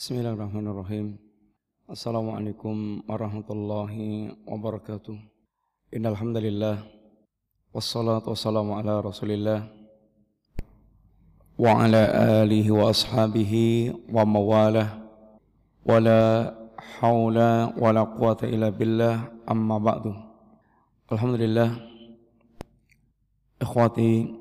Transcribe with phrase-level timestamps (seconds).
[0.00, 1.20] Bismillahirrahmanirrahim.
[1.84, 5.12] Assalamualaikum warahmatullahi wabarakatuh.
[5.92, 6.88] Innal hamdalillah
[7.68, 9.68] wassalatu wassalamu ala Rasulillah
[11.60, 12.00] wa ala
[12.40, 15.04] alihi wa ashabihi wa mawalah
[15.84, 16.48] wala
[16.96, 20.16] haula wala quwata illa billah amma ba'du.
[21.12, 21.76] Alhamdulillah
[23.60, 24.32] ikhwati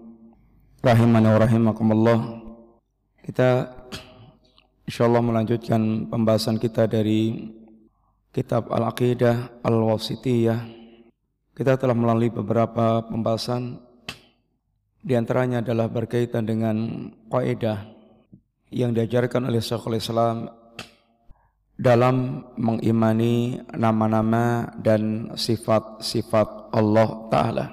[0.79, 2.19] rahimani wa rahimakumullah.
[3.27, 3.75] Kita
[4.89, 7.45] InsyaAllah melanjutkan pembahasan kita dari
[8.33, 10.65] kitab Al-Aqidah Al-Wasitiyah.
[11.53, 13.77] Kita telah melalui beberapa pembahasan
[15.05, 17.85] di antaranya adalah berkaitan dengan kaidah
[18.73, 20.49] yang diajarkan oleh Syekhul Islam
[21.77, 27.65] dalam mengimani nama-nama dan sifat-sifat Allah Ta'ala.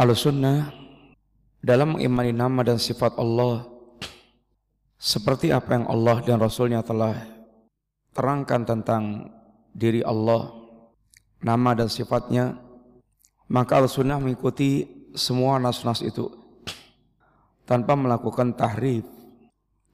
[0.00, 0.72] Al-Sunnah
[1.60, 3.73] dalam mengimani nama dan sifat Allah
[4.96, 7.14] seperti apa yang Allah dan Rasulnya telah
[8.14, 9.32] terangkan tentang
[9.74, 10.54] diri Allah,
[11.42, 12.56] nama dan sifatnya,
[13.50, 16.30] maka Al-Sunnah mengikuti semua nas-nas itu
[17.66, 19.04] tanpa melakukan tahrif,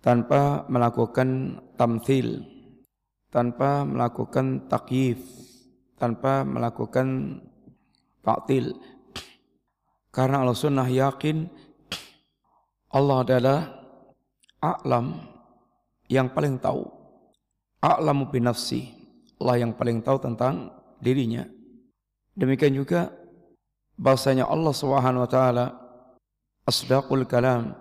[0.05, 2.45] tanpa melakukan tamthil,
[3.33, 5.19] tanpa melakukan takyif,
[5.97, 7.41] tanpa melakukan
[8.21, 8.77] taktil.
[10.11, 11.47] Karena Al-Sunnah yakin
[12.91, 13.80] Allah adalah
[14.61, 15.17] A'lam
[16.13, 16.85] yang paling tahu.
[17.81, 18.93] A'lamu binafsi.
[19.41, 20.69] Allah yang paling tahu tentang
[21.01, 21.49] dirinya.
[22.37, 23.09] Demikian juga
[23.97, 25.67] bahasanya Allah Subhanahu wa taala
[26.69, 27.73] asdaqul kalam.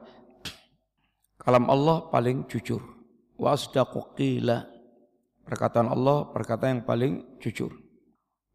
[1.36, 2.80] Kalam Allah paling jujur.
[3.36, 4.64] Wa asdaqu qila.
[5.43, 7.75] Perkataan Allah perkataan yang paling jujur.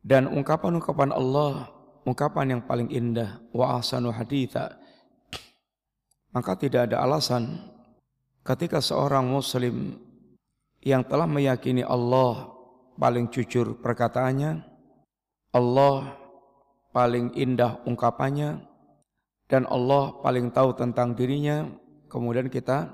[0.00, 1.69] Dan ungkapan-ungkapan Allah
[2.09, 4.81] ungkapan yang paling indah wa ahsanu haditha.
[6.33, 7.73] Maka tidak ada alasan
[8.45, 9.97] Ketika seorang muslim
[10.84, 12.53] yang telah meyakini Allah
[13.00, 14.61] paling jujur perkataannya,
[15.56, 16.12] Allah
[16.92, 18.60] paling indah ungkapannya,
[19.49, 21.65] dan Allah paling tahu tentang dirinya,
[22.12, 22.93] kemudian kita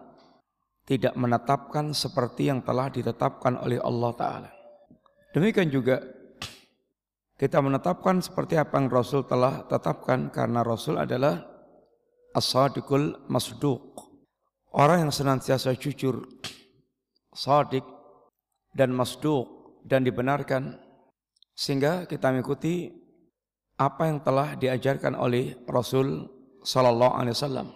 [0.86, 4.50] tidak menetapkan seperti yang telah ditetapkan oleh Allah Ta'ala.
[5.34, 5.98] Demikian juga
[7.34, 11.42] kita menetapkan seperti apa yang Rasul telah tetapkan karena Rasul adalah
[12.38, 13.89] as-sadiqul masduq
[14.70, 16.22] Orang yang senantiasa jujur,
[17.34, 17.82] sadik
[18.70, 19.50] dan masduq
[19.82, 20.78] dan dibenarkan
[21.58, 22.86] sehingga kita mengikuti
[23.80, 26.28] apa yang telah diajarkan oleh Rasul
[26.62, 27.68] sallallahu alaihi wasallam.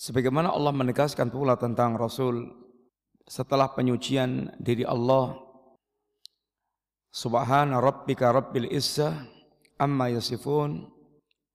[0.00, 2.50] Sebagaimana Allah menegaskan pula tentang Rasul
[3.28, 5.38] setelah penyucian diri Allah
[7.14, 9.14] Subhana rabbika rabbil izzah
[9.78, 10.90] amma yasifun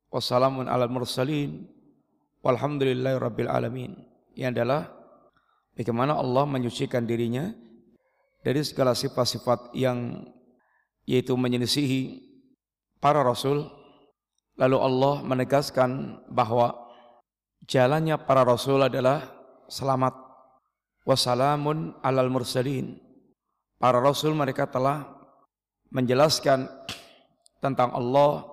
[0.08, 1.68] wassalamun alal mursalin
[2.40, 4.09] walhamdulillahi rabbil alamin
[4.40, 4.88] yang adalah
[5.76, 7.52] bagaimana Allah menyucikan dirinya
[8.40, 10.24] dari segala sifat-sifat yang
[11.04, 12.24] yaitu menyelisihi
[13.04, 13.68] para rasul.
[14.56, 16.76] Lalu Allah menegaskan bahwa
[17.68, 19.28] jalannya para rasul adalah
[19.68, 20.16] selamat.
[21.04, 22.96] Wassalamun alal mursalin.
[23.80, 25.08] Para rasul mereka telah
[25.92, 26.68] menjelaskan
[27.64, 28.46] tentang Allah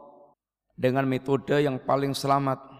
[0.79, 2.76] dengan metode yang paling selamat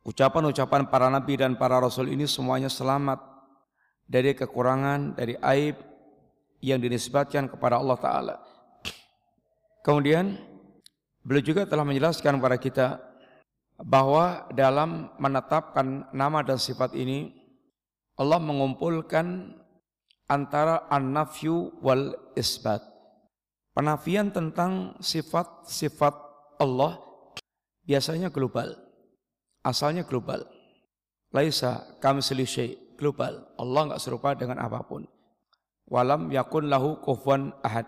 [0.00, 3.20] Ucapan-ucapan para nabi dan para rasul ini semuanya selamat
[4.08, 5.76] dari kekurangan, dari aib
[6.64, 8.36] yang dinisbatkan kepada Allah Ta'ala.
[9.84, 10.40] Kemudian
[11.20, 12.86] beliau juga telah menjelaskan kepada kita
[13.76, 17.36] bahwa dalam menetapkan nama dan sifat ini
[18.16, 19.52] Allah mengumpulkan
[20.32, 22.80] antara an-nafyu wal isbat.
[23.76, 26.12] Penafian tentang sifat-sifat
[26.56, 26.96] Allah
[27.84, 28.89] biasanya global
[29.64, 30.44] asalnya global.
[31.30, 33.46] Laisa kami selisih global.
[33.54, 35.06] Allah enggak serupa dengan apa pun.
[35.86, 37.86] Walam yakun lahu kufuwan ahad.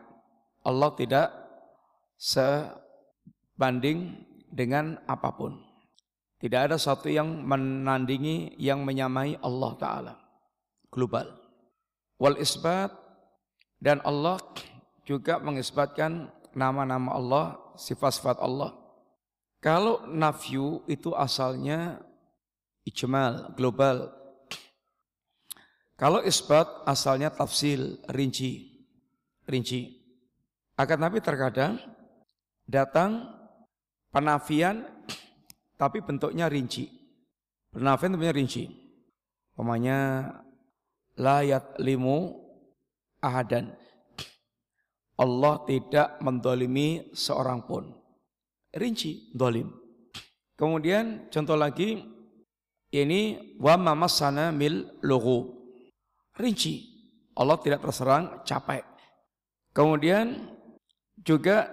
[0.63, 1.27] Allah tidak
[2.19, 4.15] sebanding
[4.51, 5.59] dengan apa pun.
[6.43, 10.15] Tidak ada satu yang menandingi, yang menyamai Allah Ta'ala.
[10.91, 11.31] Global.
[12.19, 12.91] Wal isbat
[13.79, 14.43] dan Allah
[15.07, 17.47] juga mengisbatkan nama-nama Allah,
[17.79, 18.82] sifat-sifat Allah
[19.63, 22.03] kalau nafyu itu asalnya
[22.83, 24.11] ijmal, global.
[25.95, 28.75] Kalau isbat asalnya tafsil, rinci.
[29.47, 30.03] Rinci.
[30.75, 31.79] Akan tapi terkadang
[32.67, 33.31] datang
[34.11, 34.83] penafian
[35.79, 36.91] tapi bentuknya rinci.
[37.71, 38.67] Penafian bentuknya rinci.
[39.55, 40.27] Pemanya
[41.15, 42.35] layat limu
[43.23, 43.71] ahadan.
[45.23, 48.02] Allah tidak mendolimi seorang pun
[48.77, 49.69] rinci dolim.
[50.57, 52.01] Kemudian contoh lagi
[52.93, 55.65] ini wa mamasana mil logo
[56.37, 56.93] rinci
[57.37, 58.85] Allah tidak terserang capek.
[59.73, 60.53] Kemudian
[61.17, 61.65] juga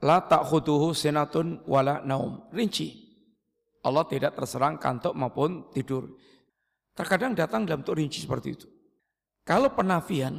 [0.00, 2.48] la ta'khuduhu sinatun wala naum.
[2.52, 3.00] Rinci.
[3.82, 6.16] Allah tidak terserang kantuk maupun tidur.
[6.96, 8.66] Terkadang datang dalam bentuk rinci seperti itu.
[9.42, 10.38] Kalau penafian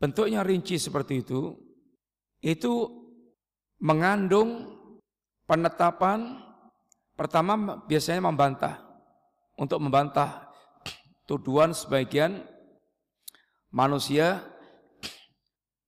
[0.00, 1.52] bentuknya rinci seperti itu,
[2.40, 2.72] itu
[3.84, 4.75] mengandung
[5.46, 6.42] penetapan
[7.14, 8.82] pertama biasanya membantah
[9.56, 10.52] untuk membantah
[11.24, 12.44] tuduhan sebagian
[13.72, 14.44] manusia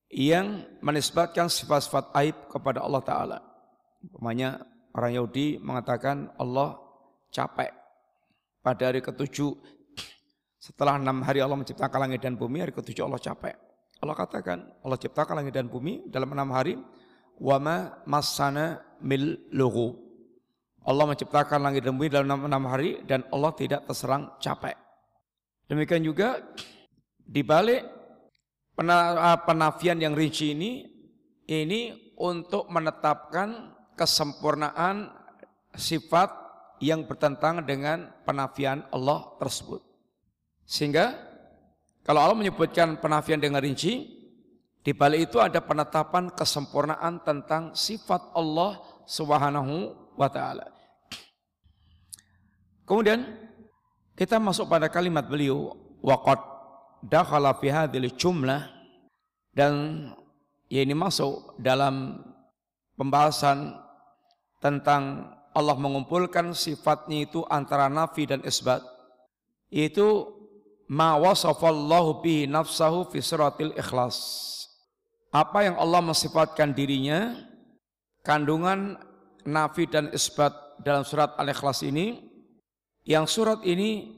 [0.09, 3.39] yang menisbatkan sifat-sifat aib kepada Allah Ta'ala.
[4.01, 4.65] Umpamanya
[4.97, 6.81] orang Yahudi mengatakan Allah
[7.29, 7.69] capek
[8.65, 9.53] pada hari ketujuh
[10.57, 13.57] setelah enam hari Allah menciptakan langit dan bumi hari ketujuh Allah capek.
[13.99, 16.79] Allah katakan Allah ciptakan langit dan bumi dalam enam hari
[17.39, 19.95] wama masana mil lugu.
[20.89, 24.75] Allah menciptakan langit dan bumi dalam enam hari dan Allah tidak terserang capek.
[25.69, 26.41] Demikian juga
[27.21, 27.85] di balik
[29.45, 30.89] penafian yang rinci ini
[31.45, 35.13] ini untuk menetapkan kesempurnaan
[35.77, 36.31] sifat
[36.81, 39.83] yang bertentangan dengan penafian Allah tersebut.
[40.65, 41.15] Sehingga
[42.07, 44.18] kalau Allah menyebutkan penafian dengan rinci,
[44.89, 50.65] di balik itu ada penetapan kesempurnaan tentang sifat Allah Subhanahu wa taala.
[52.89, 53.21] Kemudian
[54.17, 56.41] kita masuk pada kalimat beliau waqad
[57.05, 58.65] dakhala fi hadhil jumlah
[59.53, 60.09] dan
[60.73, 62.25] ya ini masuk dalam
[62.97, 63.77] pembahasan
[64.57, 68.81] tentang Allah mengumpulkan sifatnya itu antara nafi dan isbat
[69.69, 70.33] yaitu
[70.89, 74.49] ma wasafallahu bi nafsahu fi suratil ikhlas
[75.29, 77.37] apa yang Allah mensifatkan dirinya,
[78.25, 78.97] kandungan
[79.45, 82.25] nafi dan isbat dalam surat Al-Ikhlas ini,
[83.05, 84.13] yang surat ini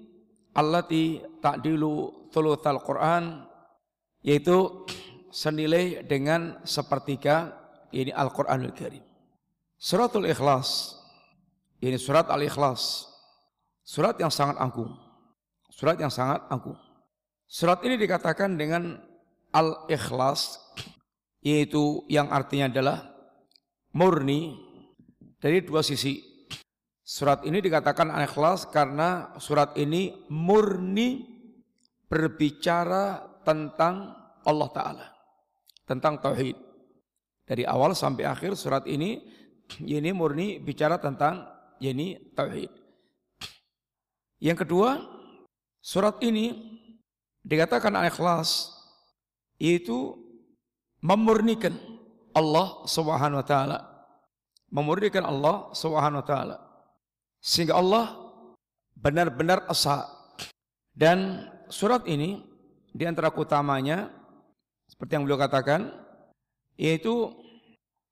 [0.55, 3.47] allati ta'dilu thuluthal Quran,
[4.23, 4.87] yaitu
[5.31, 7.55] senilai dengan sepertiga
[7.91, 9.03] ini Al-Quranul Karim.
[9.81, 10.99] Suratul Ikhlas,
[11.81, 13.09] ini surat Al-Ikhlas,
[13.83, 14.95] surat yang sangat agung.
[15.71, 16.77] Surat yang sangat agung.
[17.49, 19.01] Surat ini dikatakan dengan
[19.49, 20.70] Al-Ikhlas
[21.41, 22.99] yaitu yang artinya adalah
[23.97, 24.57] murni
[25.41, 26.21] dari dua sisi.
[27.01, 31.27] Surat ini dikatakan ikhlas karena surat ini murni
[32.07, 34.15] berbicara tentang
[34.47, 35.07] Allah Ta'ala.
[35.83, 36.55] Tentang Tauhid.
[37.51, 39.27] Dari awal sampai akhir surat ini,
[39.83, 41.43] ini murni bicara tentang
[41.83, 42.71] ini Tauhid.
[44.39, 45.03] Yang kedua,
[45.83, 46.79] surat ini
[47.43, 48.71] dikatakan ikhlas,
[49.59, 50.15] yaitu
[51.01, 51.77] memurnikan
[52.37, 53.79] Allah Subhanahu wa taala.
[54.71, 56.57] Memurnikan Allah Subhanahu wa taala.
[57.43, 58.15] Sehingga Allah
[58.95, 60.07] benar-benar esa.
[60.95, 62.45] Dan surat ini
[62.93, 64.13] di antara utamanya
[64.87, 65.91] seperti yang beliau katakan
[66.77, 67.33] yaitu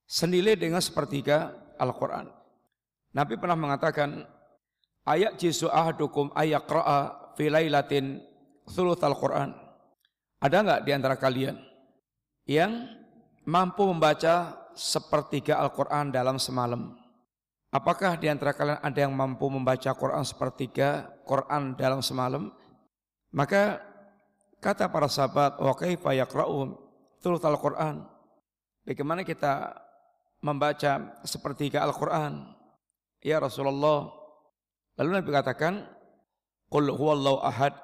[0.08, 2.32] senilai dengan sepertiga Al-Qur'an.
[3.12, 4.24] Nabi pernah mengatakan
[5.04, 8.20] ayat jisu ahadukum ayaqra'a fi lailatin
[8.76, 9.50] al Qur'an.
[10.38, 11.67] Ada enggak di antara kalian
[12.48, 12.88] yang
[13.44, 16.96] mampu membaca sepertiga Al-Quran dalam semalam.
[17.68, 22.48] Apakah di antara kalian ada yang mampu membaca Quran sepertiga Quran dalam semalam?
[23.28, 23.84] Maka
[24.64, 26.72] kata para sahabat, wa kaifa yaqra'un
[27.28, 27.96] al Quran.
[28.88, 29.76] Bagaimana kita
[30.40, 32.56] membaca sepertiga Al-Quran?
[33.20, 34.08] Ya Rasulullah.
[34.96, 35.84] Lalu Nabi katakan,
[36.72, 37.76] Qul huwallahu ahad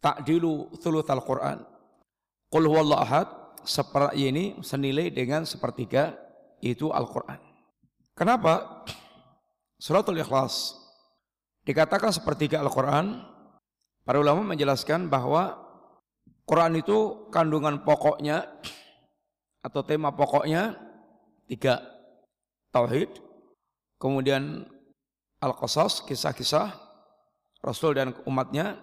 [0.00, 1.58] ta'dilu al Quran.
[2.48, 6.16] Qul huwallahu ahad seperti ini senilai dengan sepertiga
[6.60, 7.40] itu Al-Quran.
[8.14, 8.84] Kenapa?
[9.80, 10.78] Suratul Ikhlas
[11.66, 13.34] dikatakan sepertiga Al-Quran.
[14.04, 15.56] Para ulama menjelaskan bahwa
[16.44, 18.44] Quran itu kandungan pokoknya
[19.64, 20.76] atau tema pokoknya
[21.48, 21.80] tiga.
[22.74, 23.22] Tauhid,
[24.02, 24.66] kemudian
[25.38, 26.74] Al-Qasas, kisah-kisah
[27.62, 28.82] Rasul dan umatnya,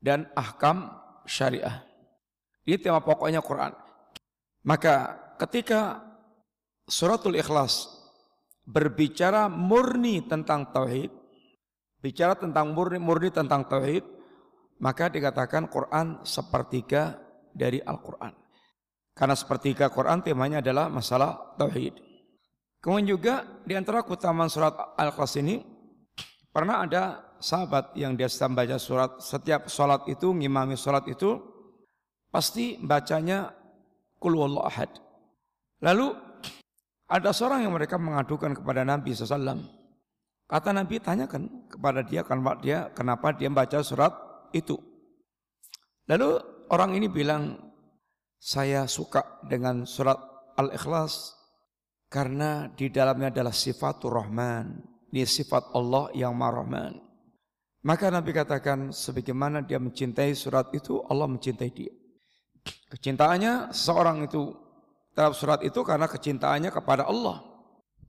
[0.00, 0.88] dan ahkam
[1.28, 1.84] syariah.
[2.64, 3.74] Ini tema pokoknya Quran.
[4.66, 6.04] Maka ketika
[6.84, 7.88] suratul ikhlas
[8.66, 11.08] berbicara murni tentang tauhid,
[12.04, 14.04] bicara tentang murni murni tentang tauhid,
[14.80, 17.16] maka dikatakan Quran sepertiga
[17.52, 18.32] dari Al-Quran.
[19.16, 21.96] Karena sepertiga Quran temanya adalah masalah tauhid.
[22.80, 25.60] Kemudian juga di antara keutamaan surat Al-Ikhlas ini
[26.48, 31.40] pernah ada sahabat yang dia sedang baca surat setiap sholat itu ngimami sholat itu
[32.32, 33.52] pasti bacanya
[34.20, 34.92] Kul ahad.
[35.80, 36.12] Lalu
[37.08, 39.80] ada seorang yang mereka mengadukan kepada Nabi SAW.
[40.44, 44.12] Kata Nabi tanyakan kepada dia kenapa dia kenapa dia baca surat
[44.52, 44.76] itu.
[46.10, 46.36] Lalu
[46.68, 47.54] orang ini bilang,
[48.36, 50.18] saya suka dengan surat
[50.58, 51.38] Al-Ikhlas
[52.10, 54.84] karena di dalamnya adalah sifatul Rahman.
[55.10, 56.98] Ini sifat Allah yang marahman.
[57.86, 61.90] Maka Nabi katakan sebagaimana dia mencintai surat itu, Allah mencintai dia.
[62.90, 64.50] Kecintaannya seorang itu
[65.14, 67.42] terhadap surat itu karena kecintaannya kepada Allah.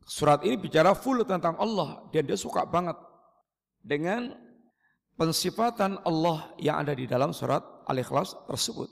[0.06, 2.98] Surat ini bicara full tentang Allah dan dia suka banget
[3.82, 4.34] dengan
[5.16, 8.90] pensifatan Allah yang ada di dalam surat Al-Ikhlas tersebut.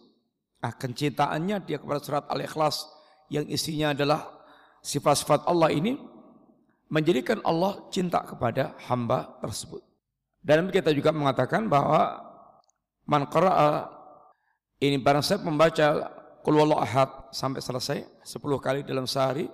[0.61, 2.85] Nah, kecintaannya dia kepada surat Al-Ikhlas
[3.33, 4.29] yang isinya adalah
[4.85, 5.97] sifat-sifat Allah ini
[6.89, 9.81] menjadikan Allah cinta kepada hamba tersebut.
[10.39, 12.21] Dan kita juga mengatakan bahwa
[13.05, 13.98] man qara'a
[14.79, 15.87] ini barang saya membaca
[16.39, 19.47] qul ahad sampai selesai 10 kali dalam sehari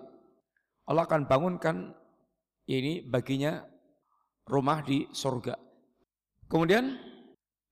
[0.85, 1.97] Allah akan bangunkan
[2.69, 3.65] ini baginya
[4.45, 5.57] rumah di surga.
[6.45, 6.93] Kemudian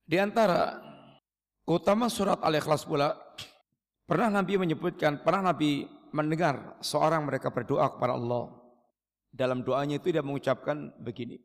[0.02, 0.82] di antara
[1.64, 3.16] Utama surat Al-Ikhlas pula
[4.04, 8.52] pernah Nabi menyebutkan, pernah Nabi mendengar seorang mereka berdoa kepada Allah.
[9.32, 11.40] Dalam doanya itu dia mengucapkan begini.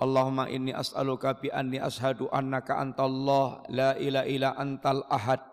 [0.00, 5.44] Allahumma inni as'aluka bi anni ashadu annaka antallah la ila ila antal ahad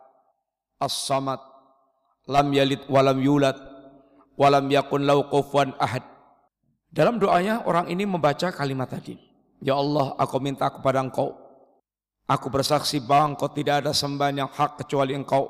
[0.80, 1.44] as-samad
[2.32, 3.60] lam yalid walam yulad
[4.40, 5.28] walam yakun lau
[5.84, 6.04] ahad.
[6.88, 9.20] Dalam doanya orang ini membaca kalimat tadi.
[9.60, 11.48] Ya Allah, aku minta kepada engkau
[12.28, 15.48] Aku bersaksi bahwa engkau tidak ada sembahan yang hak kecuali engkau.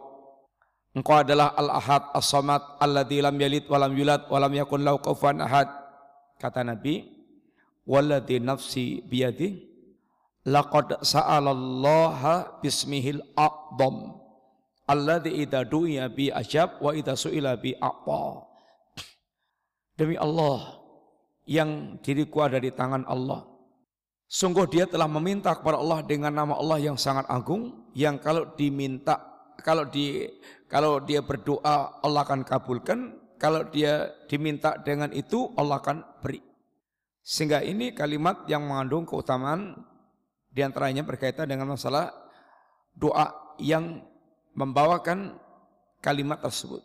[0.94, 5.66] Engkau adalah Al-Ahad As-Samad Alladhi lam yalid walam yulad walam yakun lahu kufuwan ahad.
[6.38, 7.17] Kata Nabi,
[7.88, 9.64] "Walladhi nafsi biyadi
[10.44, 14.20] laqad sa'alallaha bismihil a'dham
[14.92, 18.44] alladhi idza du'iya bi ajab wa idza su'ila bi a'ta."
[19.98, 20.84] Demi Allah
[21.48, 23.48] yang diriku ada di tangan Allah
[24.28, 29.38] Sungguh dia telah meminta kepada Allah dengan nama Allah yang sangat agung yang kalau diminta
[29.64, 30.28] kalau di
[30.68, 36.44] kalau dia berdoa Allah akan kabulkan, kalau dia diminta dengan itu Allah akan beri.
[37.28, 39.76] Sehingga ini kalimat yang mengandung keutamaan
[40.48, 42.16] di antaranya berkaitan dengan masalah
[42.96, 44.00] doa yang
[44.56, 45.36] membawakan
[46.00, 46.80] kalimat tersebut.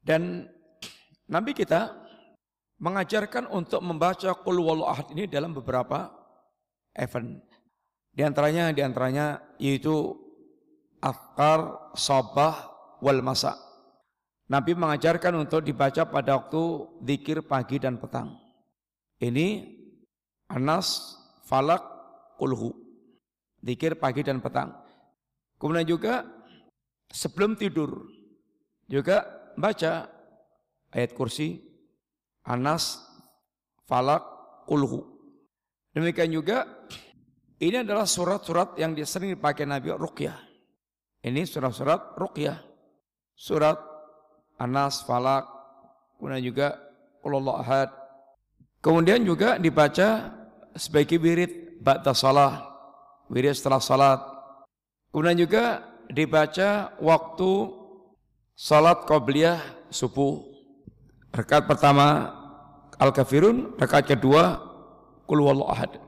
[0.00, 0.48] Dan
[1.28, 1.92] Nabi kita
[2.80, 6.08] mengajarkan untuk membaca qul ahad ini dalam beberapa
[6.96, 7.44] event.
[8.16, 10.16] Di antaranya di antaranya yaitu
[11.04, 12.72] afkar sabah
[13.04, 13.60] wal masa.
[14.48, 16.64] Nabi mengajarkan untuk dibaca pada waktu
[17.04, 18.45] dikir pagi dan petang.
[19.22, 19.64] Ini
[20.52, 21.16] Anas,
[21.48, 21.82] Falak,
[22.36, 22.72] Kulhu.
[23.60, 24.76] Dikir pagi dan petang.
[25.56, 26.22] Kemudian juga
[27.08, 28.04] sebelum tidur
[28.86, 29.24] juga
[29.56, 30.06] baca
[30.92, 31.58] ayat kursi
[32.46, 33.02] Anas,
[33.88, 34.22] Falak,
[34.68, 35.02] Kulhu.
[35.96, 36.68] Demikian juga
[37.56, 40.36] ini adalah surat-surat yang sering dipakai Nabi Ruqyah.
[41.24, 42.60] Ini surat-surat Ruqyah.
[43.32, 43.80] Surat
[44.60, 45.48] Anas, Falak,
[46.16, 46.76] kemudian juga
[47.24, 48.05] Qulullah Ahad.
[48.86, 50.30] Kemudian juga dibaca
[50.78, 52.70] sebagai wirid ba'da salah,
[53.26, 54.22] wirid setelah salat.
[55.10, 57.50] Kemudian juga dibaca waktu
[58.54, 59.58] salat qabliyah
[59.90, 60.38] subuh.
[61.34, 62.30] Rakaat pertama
[62.94, 64.62] Al-Kafirun, rakaat kedua
[65.26, 65.98] Kul ahad.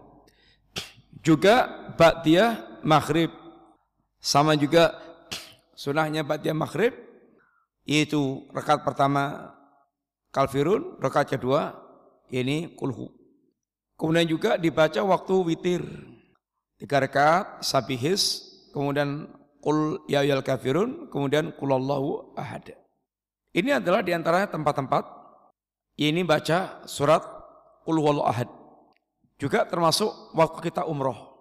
[1.18, 1.66] Juga
[1.98, 3.34] ba'diyah maghrib.
[4.22, 4.94] Sama juga
[5.74, 6.94] sunahnya ba'diyah maghrib
[7.82, 9.50] yaitu rakaat pertama
[10.30, 11.87] kalfirun, rakaat kedua
[12.30, 13.10] ini kulhu.
[13.98, 15.82] Kemudian juga dibaca waktu witir.
[16.78, 19.26] Tiga rakaat sabihis, kemudian
[19.58, 22.70] kul ya yal kafirun, kemudian kulallahu ahad.
[23.50, 25.02] Ini adalah di antaranya tempat-tempat
[25.98, 27.26] ini baca surat
[27.82, 28.46] kul ahad.
[29.38, 31.34] Juga termasuk waktu kita umroh.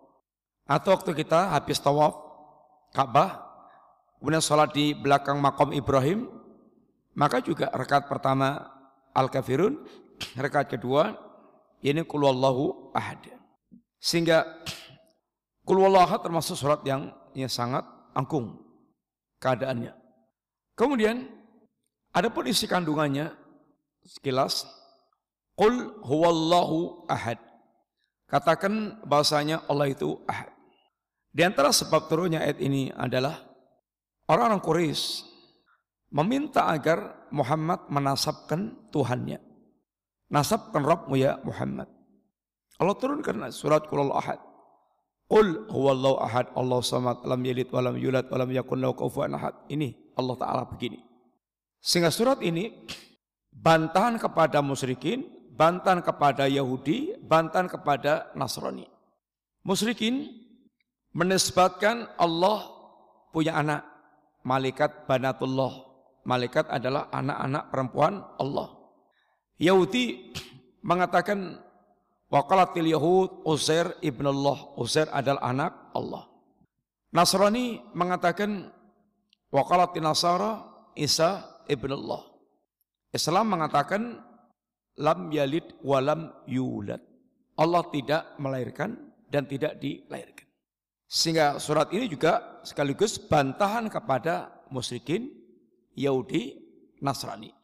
[0.66, 2.18] Atau waktu kita habis tawaf
[2.92, 3.46] Ka'bah,
[4.20, 6.28] kemudian sholat di belakang makom Ibrahim,
[7.14, 8.68] maka juga rakaat pertama
[9.16, 9.82] Al-Kafirun,
[10.38, 11.16] rakaat kedua
[11.82, 13.22] ini kulwallahu ahad.
[14.02, 14.46] Sehingga
[15.66, 17.86] kulwallahu ahad termasuk surat yang, yang sangat
[18.18, 18.58] angkung
[19.42, 19.94] keadaannya.
[20.78, 21.26] Kemudian
[22.14, 23.34] ada pun isi kandungannya
[24.06, 24.66] sekilas
[25.58, 27.42] Qul huwallahu ahad.
[28.30, 30.54] Katakan bahasanya Allah itu ahad.
[31.34, 33.42] Di antara sebab turunnya ayat ini adalah
[34.30, 35.26] orang-orang Quraisy
[36.14, 39.42] meminta agar Muhammad menasabkan Tuhannya.
[40.28, 41.88] Nasabkan Rabbmu ya Muhammad.
[42.78, 44.38] Allah turunkan surat Qul ahad.
[45.28, 49.56] Qul huwallahu ahad, Allah samad, lam yalid walam yulad yakun lahu kufuwan ahad.
[49.68, 51.04] Ini Allah Ta'ala begini.
[51.84, 52.72] Sehingga surat ini
[53.52, 58.86] bantahan kepada musyrikin bantan kepada Yahudi, bantan kepada Nasrani.
[59.66, 60.30] Musyrikin
[61.18, 62.70] menisbatkan Allah
[63.34, 63.84] punya anak.
[64.48, 65.84] malaikat banatullah.
[66.24, 68.77] Malaikat adalah anak-anak perempuan Allah.
[69.58, 70.34] Yahudi
[70.86, 71.58] mengatakan
[72.30, 74.58] waqalatil yahud Uzair ibn Allah.
[74.78, 76.30] Uzair adalah anak Allah.
[77.14, 78.70] Nasrani mengatakan
[79.50, 82.22] waqalatil nasara Isa ibn Allah.
[83.10, 84.22] Islam mengatakan
[85.02, 87.02] lam yalid walam yulad.
[87.58, 88.94] Allah tidak melahirkan
[89.26, 90.46] dan tidak dilahirkan.
[91.08, 95.32] Sehingga surat ini juga sekaligus bantahan kepada musyrikin,
[95.96, 96.60] Yahudi,
[97.00, 97.57] Nasrani.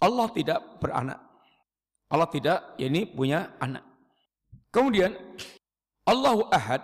[0.00, 1.20] Allah tidak beranak.
[2.10, 3.84] Allah tidak ini punya anak.
[4.72, 5.14] Kemudian
[6.08, 6.82] Allahu Ahad,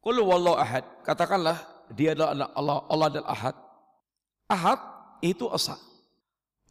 [0.00, 0.84] Qul wallahu ahad.
[1.04, 1.60] Katakanlah
[1.92, 3.56] dia adalah Allah, Allah adalah Ahad.
[4.48, 4.80] Ahad
[5.20, 5.76] itu esa.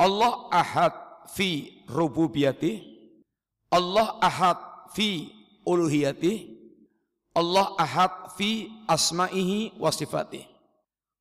[0.01, 0.93] Allah Ahad
[1.29, 2.81] fi rububiyati.
[3.69, 4.57] Allah Ahad
[4.97, 5.29] fi
[5.61, 6.57] uluhiyati.
[7.37, 10.49] Allah Ahad fi asma'ihi wa sifatih.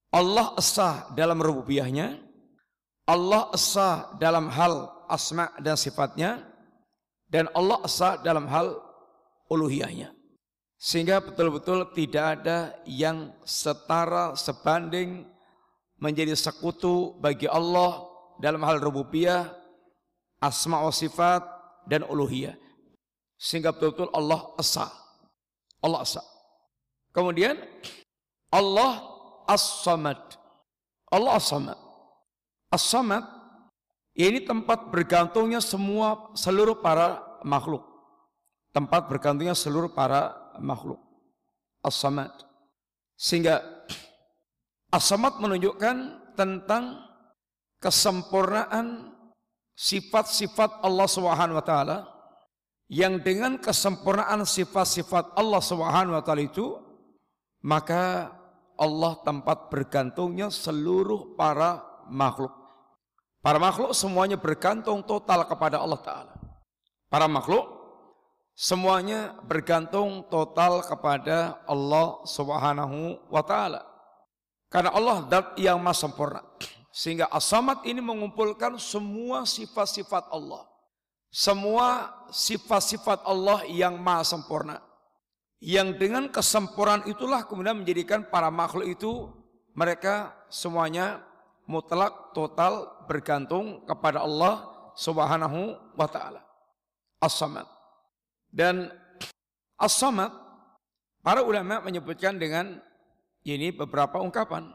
[0.09, 2.17] Allah esa dalam rububiyahnya,
[3.09, 6.45] Allah esa dalam hal asma dan sifatnya,
[7.33, 8.77] dan Allah esa dalam hal
[9.49, 10.13] uluhiyahnya.
[10.77, 15.25] Sehingga betul-betul tidak ada yang setara sebanding
[15.99, 18.07] menjadi sekutu bagi Allah
[18.39, 19.57] dalam hal rububiyah,
[20.39, 21.43] asma wa sifat
[21.89, 22.55] dan uluhiyah.
[23.41, 24.87] Sehingga betul-betul Allah esa.
[25.81, 26.23] Allah esa.
[27.11, 27.57] Kemudian
[28.53, 29.03] Allah
[29.49, 30.21] as-samad.
[31.09, 31.88] Allah as-samad.
[32.69, 33.25] As-samad
[34.19, 37.87] ini tempat bergantungnya semua seluruh para makhluk.
[38.75, 41.01] Tempat bergantungnya seluruh para makhluk.
[41.81, 42.35] As-samad.
[43.15, 43.63] Sehingga
[44.89, 45.97] As-samad menunjukkan
[46.33, 46.97] tentang
[47.77, 49.13] kesempurnaan
[49.77, 51.99] sifat-sifat Allah Subhanahu wa taala
[52.89, 56.81] yang dengan kesempurnaan sifat-sifat Allah Subhanahu wa taala itu
[57.63, 58.33] maka
[58.81, 62.53] Allah tempat bergantungnya seluruh para makhluk.
[63.39, 66.35] Para makhluk semuanya bergantung total kepada Allah taala.
[67.09, 67.65] Para makhluk
[68.59, 73.87] semuanya bergantung total kepada Allah Subhanahu wa taala.
[74.69, 76.43] Karena Allah dat yang maha sempurna.
[76.93, 80.67] Sehingga as-samad ini mengumpulkan semua sifat-sifat Allah.
[81.31, 84.83] Semua sifat-sifat Allah yang maha sempurna.
[85.63, 89.31] Yang dengan kesempurnaan itulah kemudian menjadikan para makhluk itu
[89.79, 91.23] mereka semuanya
[91.69, 94.65] mutlak total bergantung kepada Allah
[94.97, 96.41] Subhanahu wa taala.
[97.21, 97.69] As-Samad.
[98.49, 98.89] Dan
[99.77, 100.33] As-Samad
[101.21, 102.81] para ulama menyebutkan dengan
[103.45, 104.73] ini beberapa ungkapan.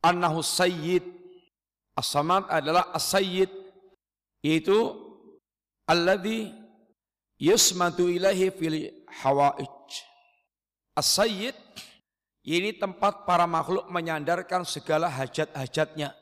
[0.00, 1.02] Annahu sayyid.
[1.98, 3.50] As-Samad adalah as-sayyid
[4.42, 4.94] yaitu
[5.86, 6.54] alladhi
[7.38, 8.78] yusmatu ilahi fil
[9.22, 9.90] hawaij.
[10.94, 11.54] As-sayyid
[12.44, 16.12] ini tempat para makhluk menyandarkan segala hajat-hajatnya.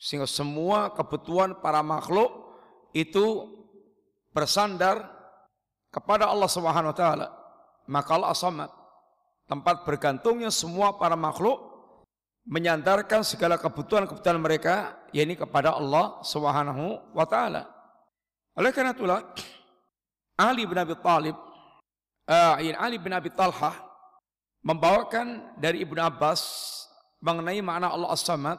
[0.00, 2.32] Sehingga semua kebutuhan para makhluk
[2.96, 3.52] itu
[4.32, 5.04] bersandar
[5.92, 7.28] kepada Allah Subhanahu wa taala.
[7.84, 8.70] Maka Allah as-samad,
[9.44, 11.60] tempat bergantungnya semua para makhluk
[12.48, 17.68] menyandarkan segala kebutuhan-kebutuhan mereka yakni kepada Allah Subhanahu wa taala.
[18.56, 19.20] Oleh karena itulah
[20.40, 21.36] Ali bin Abi Thalib
[22.28, 23.93] uh, Ali bin Abi Talha
[24.64, 26.40] membawakan dari Ibnu Abbas
[27.20, 28.58] mengenai makna Allah As-Samad.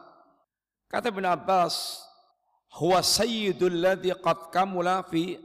[0.86, 2.06] Kata Ibnu Abbas,
[2.78, 5.41] "Huwa sayyidul ladzi qad kamula fi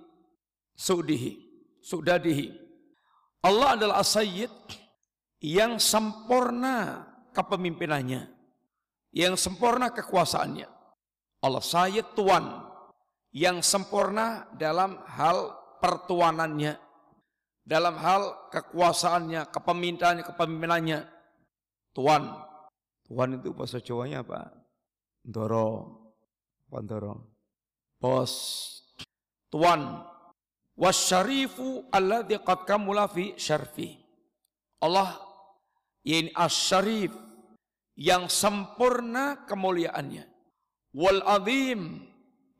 [0.77, 1.40] sudihi,
[1.81, 2.53] sudadihi."
[3.40, 4.53] Allah adalah as-sayyid
[5.40, 8.29] yang sempurna kepemimpinannya,
[9.16, 10.68] yang sempurna kekuasaannya.
[11.40, 12.68] Allah sayyid tuan
[13.33, 16.77] yang sempurna dalam hal pertuanannya
[17.64, 20.99] dalam hal kekuasaannya, kepemimpinannya, kepemimpinannya.
[21.94, 22.23] Tuan.
[23.07, 24.55] Tuan itu bahasa Jawanya apa?
[25.27, 25.99] Ndoro.
[26.70, 27.35] Pandoro.
[27.99, 28.33] Bos.
[29.51, 30.07] Tuan.
[30.79, 34.01] Wasyarifu alladhi qad kamula fi syarfi.
[34.81, 35.20] Allah
[36.09, 37.12] ini asyarif
[38.01, 40.25] yang sempurna kemuliaannya.
[40.96, 42.01] Wal azim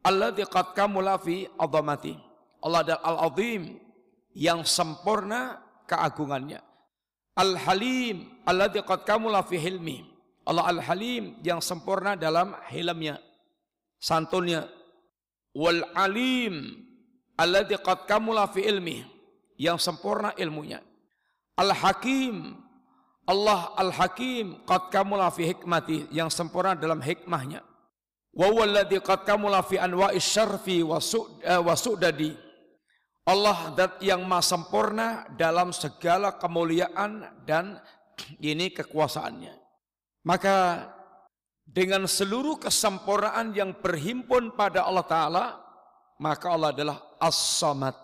[0.05, 2.13] alladhi qad kamula fi azamati.
[2.61, 3.81] Allah adalah al-azim
[4.35, 6.63] yang sempurna keagungannya.
[7.39, 10.07] Al-Halim alladzi qad kamula fi hilmi.
[10.47, 13.21] Allah Al-Halim yang sempurna dalam hilmnya,
[14.03, 14.67] santunnya.
[15.55, 16.79] Wal Alim
[17.39, 19.03] alladzi qad kamula fi ilmi
[19.59, 20.79] yang sempurna ilmunya.
[21.59, 22.57] Al-Hakim
[23.31, 27.63] Allah Al-Hakim qad kamula fi hikmati yang sempurna dalam hikmahnya.
[28.31, 32.50] Wa huwa alladzi qad kamula fi anwa'is syarfi wa eh, su'dadi
[33.31, 37.79] Allah dat yang maha sempurna dalam segala kemuliaan dan
[38.43, 39.55] ini kekuasaannya.
[40.27, 40.91] Maka
[41.63, 45.45] dengan seluruh kesempurnaan yang berhimpun pada Allah Ta'ala,
[46.19, 47.95] maka Allah adalah As-Samad.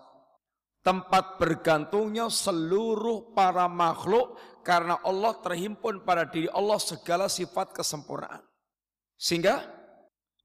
[0.79, 8.39] Tempat bergantungnya seluruh para makhluk karena Allah terhimpun pada diri Allah segala sifat kesempurnaan.
[9.19, 9.67] Sehingga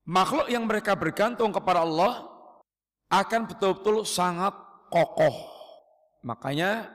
[0.02, 2.26] makhluk yang mereka bergantung kepada Allah
[3.06, 5.32] akan betul-betul sangat kokoh.
[6.22, 6.92] Makanya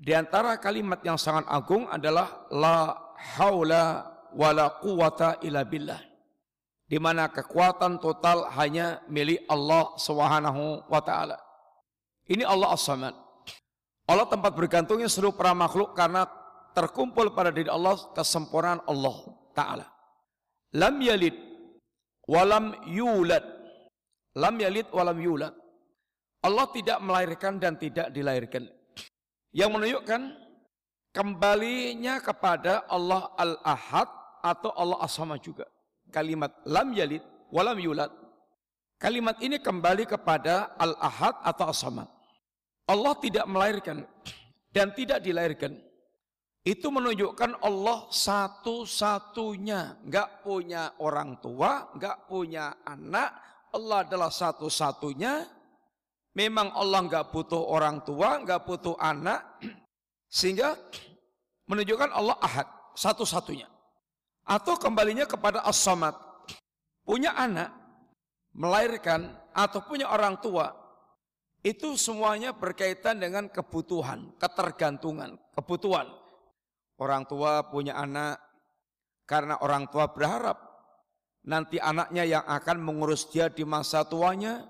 [0.00, 2.96] di antara kalimat yang sangat agung adalah la
[3.36, 6.00] haula wala quwata illa billah.
[6.88, 11.38] Di mana kekuatan total hanya milik Allah Subhanahu wa taala.
[12.26, 13.14] Ini Allah As-Samad.
[14.10, 16.26] Allah tempat bergantungnya seluruh para makhluk karena
[16.74, 19.16] terkumpul pada diri Allah kesempurnaan Allah
[19.54, 19.86] taala.
[20.74, 21.36] Lam yalid
[22.26, 23.42] walam yulad.
[24.34, 25.54] Lam yalid walam yulad.
[26.40, 28.64] Allah tidak melahirkan dan tidak dilahirkan.
[29.52, 30.20] Yang menunjukkan
[31.12, 34.08] kembalinya kepada Allah Al-Ahad
[34.40, 35.68] atau Allah As-Samad juga.
[36.08, 37.22] Kalimat lam yalid
[37.52, 38.10] walam yulad.
[38.96, 42.08] Kalimat ini kembali kepada Al-Ahad atau As-Samad.
[42.88, 44.02] Allah tidak melahirkan
[44.72, 45.76] dan tidak dilahirkan.
[46.60, 50.04] Itu menunjukkan Allah satu-satunya.
[50.04, 53.32] Enggak punya orang tua, enggak punya anak.
[53.72, 55.59] Allah adalah satu-satunya.
[56.34, 59.42] Memang Allah enggak butuh orang tua, enggak butuh anak.
[60.30, 60.78] Sehingga
[61.66, 63.66] menunjukkan Allah ahad, satu-satunya.
[64.46, 66.14] Atau kembalinya kepada as-samad.
[67.02, 67.74] Punya anak,
[68.54, 70.70] melahirkan, atau punya orang tua.
[71.60, 76.08] Itu semuanya berkaitan dengan kebutuhan, ketergantungan, kebutuhan.
[76.96, 78.38] Orang tua punya anak,
[79.26, 80.56] karena orang tua berharap
[81.44, 84.68] nanti anaknya yang akan mengurus dia di masa tuanya,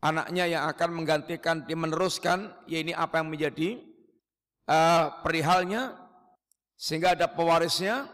[0.00, 3.80] anaknya yang akan menggantikan, meneruskan, ya ini apa yang menjadi
[4.68, 5.96] uh, perihalnya,
[6.80, 8.08] sehingga ada pewarisnya,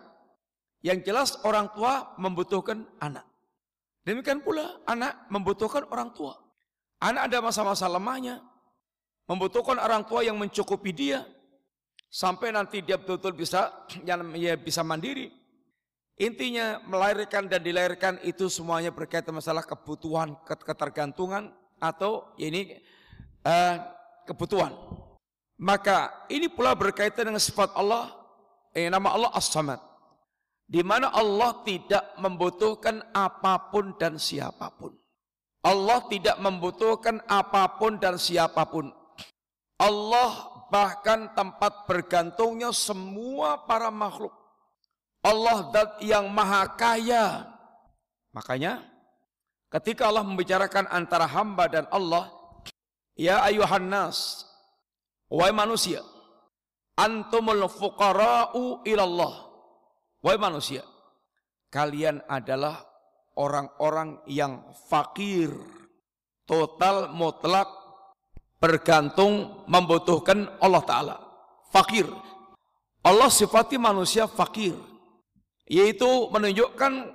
[0.83, 3.27] yang jelas orang tua membutuhkan anak.
[4.07, 6.39] Demikian pula anak membutuhkan orang tua.
[7.03, 8.39] Anak ada masa-masa lemahnya.
[9.27, 11.27] Membutuhkan orang tua yang mencukupi dia.
[12.07, 13.75] Sampai nanti dia betul-betul bisa
[14.09, 15.35] yang ya bisa mandiri.
[16.17, 22.77] Intinya melahirkan dan dilahirkan itu semuanya berkaitan masalah kebutuhan, ketergantungan atau ini
[23.45, 23.77] uh,
[24.29, 24.73] kebutuhan.
[25.57, 28.13] Maka ini pula berkaitan dengan sifat Allah,
[28.77, 29.81] eh, nama Allah As-Samad
[30.67, 34.93] di mana Allah tidak membutuhkan apa pun dan siapa pun.
[35.63, 38.91] Allah tidak membutuhkan apa pun dan siapa pun.
[39.79, 40.31] Allah
[40.71, 44.35] bahkan tempat bergantungnya semua para makhluk.
[45.23, 47.51] Allah dat yang maha kaya.
[48.31, 48.83] Makanya
[49.71, 52.31] ketika Allah membicarakan antara hamba dan Allah,
[53.19, 54.47] ya ayuhan nas,
[55.31, 56.01] wahai manusia,
[56.97, 59.47] antumul fuqara'u ilallah
[60.27, 60.83] Wahai manusia,
[61.71, 62.83] kalian adalah
[63.39, 65.55] orang-orang yang fakir,
[66.51, 67.71] total mutlak
[68.59, 71.17] bergantung membutuhkan Allah Ta'ala.
[71.71, 72.11] Fakir.
[73.07, 74.75] Allah sifati manusia fakir.
[75.71, 77.15] Yaitu menunjukkan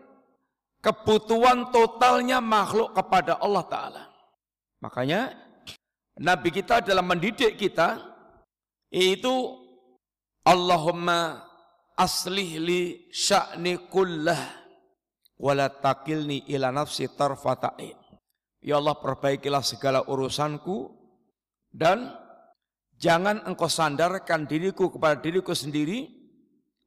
[0.82, 4.04] kebutuhan totalnya makhluk kepada Allah Ta'ala.
[4.82, 5.38] Makanya
[6.18, 8.02] Nabi kita dalam mendidik kita,
[8.90, 9.32] yaitu
[10.42, 11.46] Allahumma
[11.94, 12.82] aslih li
[13.14, 14.42] sya'ni kullah
[15.38, 17.98] wala takilni ila nafsi tarfata'in.
[18.62, 20.98] Ya Allah perbaikilah segala urusanku
[21.70, 22.14] dan
[22.98, 26.10] jangan engkau sandarkan diriku kepada diriku sendiri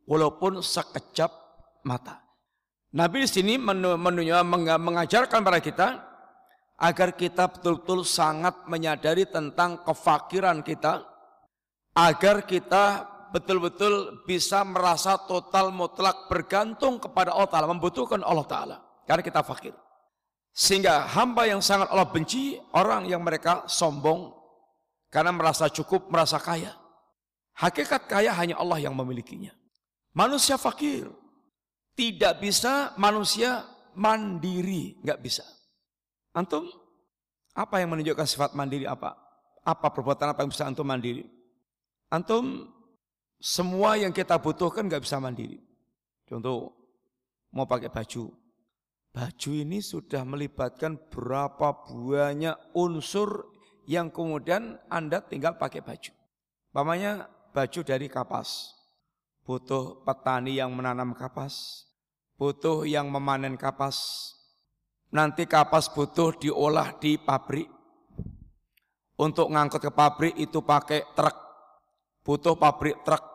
[0.06, 1.30] walaupun sekejap
[1.86, 2.23] mata.
[2.94, 5.88] Nabi di sini mengajarkan kepada kita
[6.78, 11.02] agar kita betul-betul sangat menyadari tentang kefakiran kita,
[11.90, 13.02] agar kita
[13.34, 18.76] betul-betul bisa merasa total mutlak bergantung kepada Allah Ta'ala, membutuhkan Allah Ta'ala.
[19.10, 19.74] Karena kita fakir.
[20.54, 24.30] Sehingga hamba yang sangat Allah benci, orang yang mereka sombong,
[25.10, 26.78] karena merasa cukup, merasa kaya.
[27.58, 29.50] Hakikat kaya hanya Allah yang memilikinya.
[30.14, 31.10] Manusia fakir.
[31.94, 33.62] Tidak bisa manusia
[33.94, 34.98] mandiri.
[35.02, 35.46] Nggak bisa.
[36.34, 36.66] Antum,
[37.54, 39.14] apa yang menunjukkan sifat mandiri apa?
[39.62, 41.22] Apa perbuatan apa yang bisa antum mandiri?
[42.10, 42.66] Antum
[43.38, 45.62] semua yang kita butuhkan nggak bisa mandiri.
[46.26, 46.74] Contoh,
[47.54, 48.34] mau pakai baju.
[49.14, 53.54] Baju ini sudah melibatkan berapa banyak unsur
[53.86, 56.10] yang kemudian Anda tinggal pakai baju.
[56.74, 57.22] Pamannya
[57.54, 58.74] baju dari kapas.
[59.44, 61.84] Butuh petani yang menanam kapas.
[62.40, 64.32] Butuh yang memanen kapas.
[65.12, 67.68] Nanti kapas butuh diolah di pabrik.
[69.14, 71.36] Untuk ngangkut ke pabrik itu pakai truk.
[72.24, 73.34] Butuh pabrik truk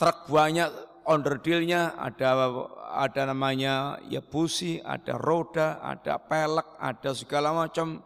[0.00, 0.72] truk banyak
[1.04, 2.48] onderdilnya, ada
[2.96, 8.00] ada namanya ya busi, ada roda, ada pelek, ada segala macam.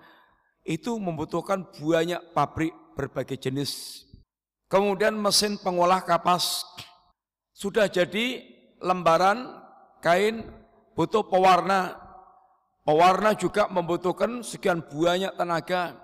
[0.66, 4.02] Itu membutuhkan banyak pabrik berbagai jenis.
[4.66, 6.66] Kemudian mesin pengolah kapas
[7.54, 8.42] sudah jadi
[8.82, 9.62] lembaran
[10.02, 10.42] kain
[10.98, 11.94] butuh pewarna.
[12.84, 15.96] Pewarna juga membutuhkan sekian banyak tenaga.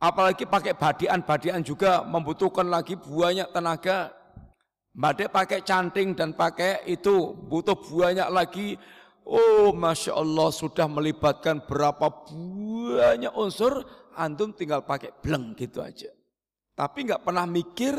[0.00, 4.16] Apalagi pakai badian-badian juga membutuhkan lagi banyak tenaga.
[4.96, 8.80] Badai pakai canting dan pakai itu butuh banyak lagi.
[9.28, 13.84] Oh Masya Allah sudah melibatkan berapa banyak unsur.
[14.16, 16.08] Antum tinggal pakai bleng gitu aja.
[16.74, 17.92] Tapi nggak pernah mikir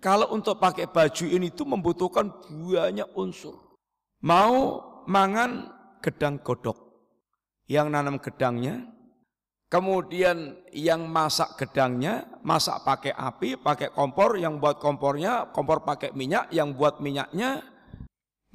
[0.00, 3.78] kalau untuk pakai baju ini itu membutuhkan banyak unsur.
[4.22, 5.72] Mau mangan
[6.04, 6.76] gedang godok.
[7.66, 8.96] Yang nanam gedangnya,
[9.66, 16.54] Kemudian yang masak gedangnya, masak pakai api, pakai kompor, yang buat kompornya, kompor pakai minyak,
[16.54, 17.66] yang buat minyaknya,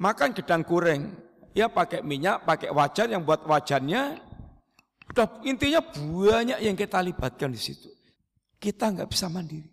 [0.00, 1.12] makan gedang goreng.
[1.52, 4.24] Ya pakai minyak, pakai wajan, yang buat wajannya.
[5.12, 7.92] Udah intinya banyak yang kita libatkan di situ.
[8.56, 9.68] Kita nggak bisa mandiri.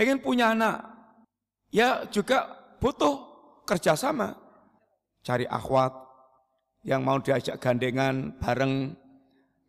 [0.00, 0.80] Pengen punya anak,
[1.68, 2.48] ya juga
[2.80, 3.20] butuh
[3.68, 4.32] kerjasama.
[5.20, 5.92] Cari akhwat,
[6.88, 8.96] yang mau diajak gandengan bareng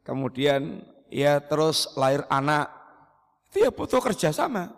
[0.08, 2.72] kemudian ya terus lahir anak,
[3.52, 4.72] itu ya butuh kerjasama.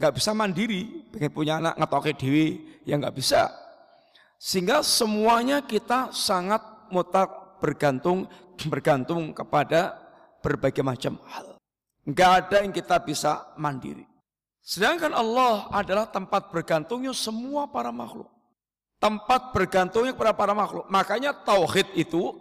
[0.00, 3.52] Gak bisa mandiri, pengen punya anak ngetoke dewi, ya nggak bisa.
[4.40, 8.24] Sehingga semuanya kita sangat mutak bergantung
[8.56, 10.00] bergantung kepada
[10.40, 11.60] berbagai macam hal.
[12.08, 14.08] Nggak ada yang kita bisa mandiri.
[14.68, 18.28] Sedangkan Allah adalah tempat bergantungnya semua para makhluk.
[19.00, 20.84] Tempat bergantungnya kepada para makhluk.
[20.92, 22.36] Makanya tauhid itu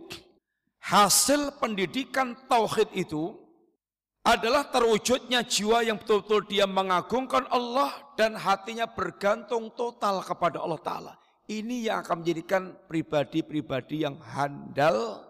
[0.84, 3.32] hasil pendidikan tauhid itu
[4.28, 11.13] adalah terwujudnya jiwa yang betul-betul dia mengagungkan Allah dan hatinya bergantung total kepada Allah Ta'ala.
[11.48, 15.24] Ini yang akan menjadikan pribadi-pribadi yang handal,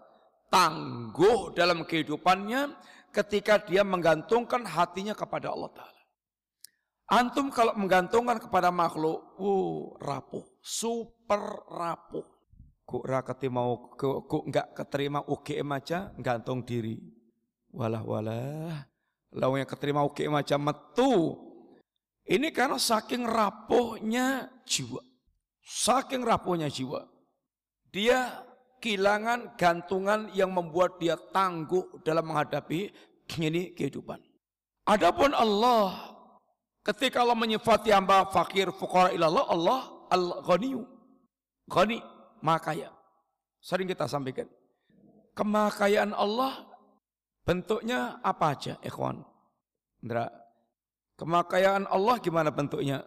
[0.49, 2.73] tangguh dalam kehidupannya
[3.13, 5.96] ketika dia menggantungkan hatinya kepada Allah Ta'ala.
[7.07, 12.27] Antum kalau menggantungkan kepada makhluk, uh, rapuh, super rapuh.
[12.83, 16.99] Kuk rakati mau kuk enggak keterima UGM aja gantung diri.
[17.71, 18.75] Walah walah.
[19.31, 21.35] Lawangnya keterima UGM aja metu.
[22.27, 25.03] Ini karena saking rapuhnya jiwa.
[25.63, 27.07] Saking rapuhnya jiwa.
[27.91, 28.43] Dia
[28.83, 32.91] kehilangan gantungan yang membuat dia tangguh dalam menghadapi
[33.39, 34.19] ini kehidupan.
[34.87, 36.16] Adapun Allah
[36.88, 40.88] ketika Allah menyifati hamba fakir fukara ilallah Allah al-ghaniyu.
[41.67, 42.00] Ghani
[42.39, 42.88] makaya.
[43.60, 44.47] Sering kita sampaikan.
[45.36, 46.63] Kemakayaan Allah
[47.43, 49.21] bentuknya apa aja, ikhwan?
[50.00, 50.32] Indra.
[51.19, 53.04] Kemakayaan Allah gimana bentuknya?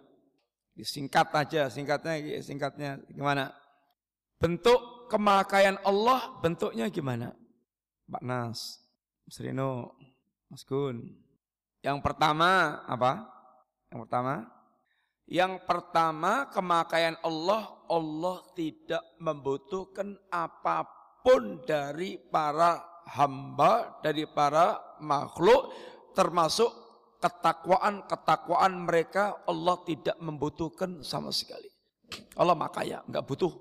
[0.76, 3.50] Disingkat aja, singkatnya singkatnya gimana?
[4.36, 7.32] Bentuk kemakayaan Allah bentuknya gimana?
[8.10, 8.82] Pak Nas,
[9.24, 9.96] Mas Rino,
[10.50, 11.06] Mas Gun.
[11.80, 13.39] Yang pertama apa?
[13.90, 14.34] Yang pertama
[15.30, 20.82] yang pertama kemakaian Allah, Allah tidak membutuhkan apa
[21.22, 22.82] pun dari para
[23.14, 25.70] hamba, dari para makhluk,
[26.18, 26.66] termasuk
[27.22, 31.70] ketakwaan-ketakwaan mereka Allah tidak membutuhkan sama sekali.
[32.34, 33.54] Allah makaya, enggak butuh.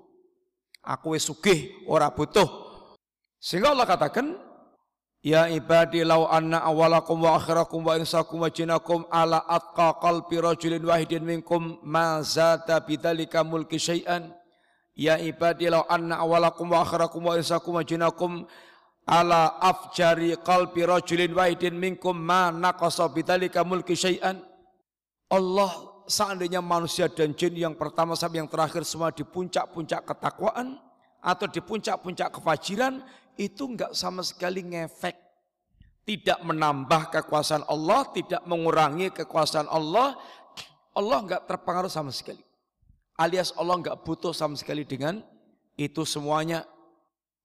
[0.82, 2.50] Aku sugih, ora butuh.
[3.38, 4.34] Sehingga Allah katakan,
[5.20, 10.80] Ya ibadi law anna awalakum wa akhirakum wa insakum wa jinakum ala atqa qalbi rajulin
[10.80, 14.32] wahidin minkum ma zata bidzalika mulki syai'an.
[14.96, 18.48] Ya ibadi law anna awalakum wa akhirakum wa insakum wa jinakum
[19.04, 24.40] ala afjari qalbi rajulin wahidin minkum ma naqasa bidzalika mulki syai'an.
[25.28, 30.80] Allah seandainya manusia dan jin yang pertama sampai yang terakhir semua di puncak-puncak ketakwaan
[31.20, 33.04] atau di puncak-puncak kefajiran
[33.36, 35.16] itu enggak sama sekali ngefek.
[36.06, 40.16] Tidak menambah kekuasaan Allah, tidak mengurangi kekuasaan Allah.
[40.96, 42.42] Allah enggak terpengaruh sama sekali.
[43.20, 45.20] Alias Allah enggak butuh sama sekali dengan
[45.76, 46.66] itu semuanya.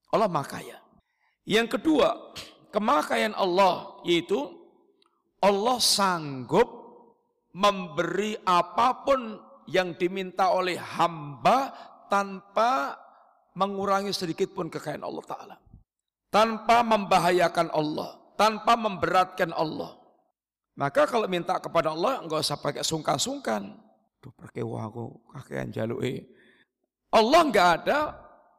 [0.10, 0.80] Allah makaya.
[1.46, 2.34] Yang kedua,
[2.74, 4.50] kemakaian Allah yaitu
[5.44, 6.68] Allah sanggup
[7.54, 9.38] memberi apa pun
[9.70, 11.72] yang diminta oleh hamba
[12.10, 12.98] tanpa
[13.56, 15.56] mengurangi sedikit pun kekayaan Allah Ta'ala.
[16.36, 19.96] Tanpa membahayakan Allah, tanpa memberatkan Allah.
[20.76, 23.72] Maka kalau minta kepada Allah, enggak usah pakai sungkan-sungkan.
[24.20, 26.28] Duh, perkewa aku, kakean jalui.
[27.08, 28.00] Allah enggak ada,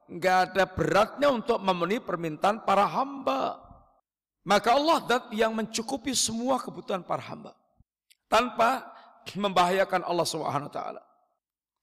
[0.08, 3.60] enggak ada beratnya untuk memenuhi permintaan para hamba.
[4.48, 7.52] Maka Allah dat yang mencukupi semua kebutuhan para hamba.
[8.32, 8.88] Tanpa
[9.36, 10.72] membahayakan Allah Subhanahu.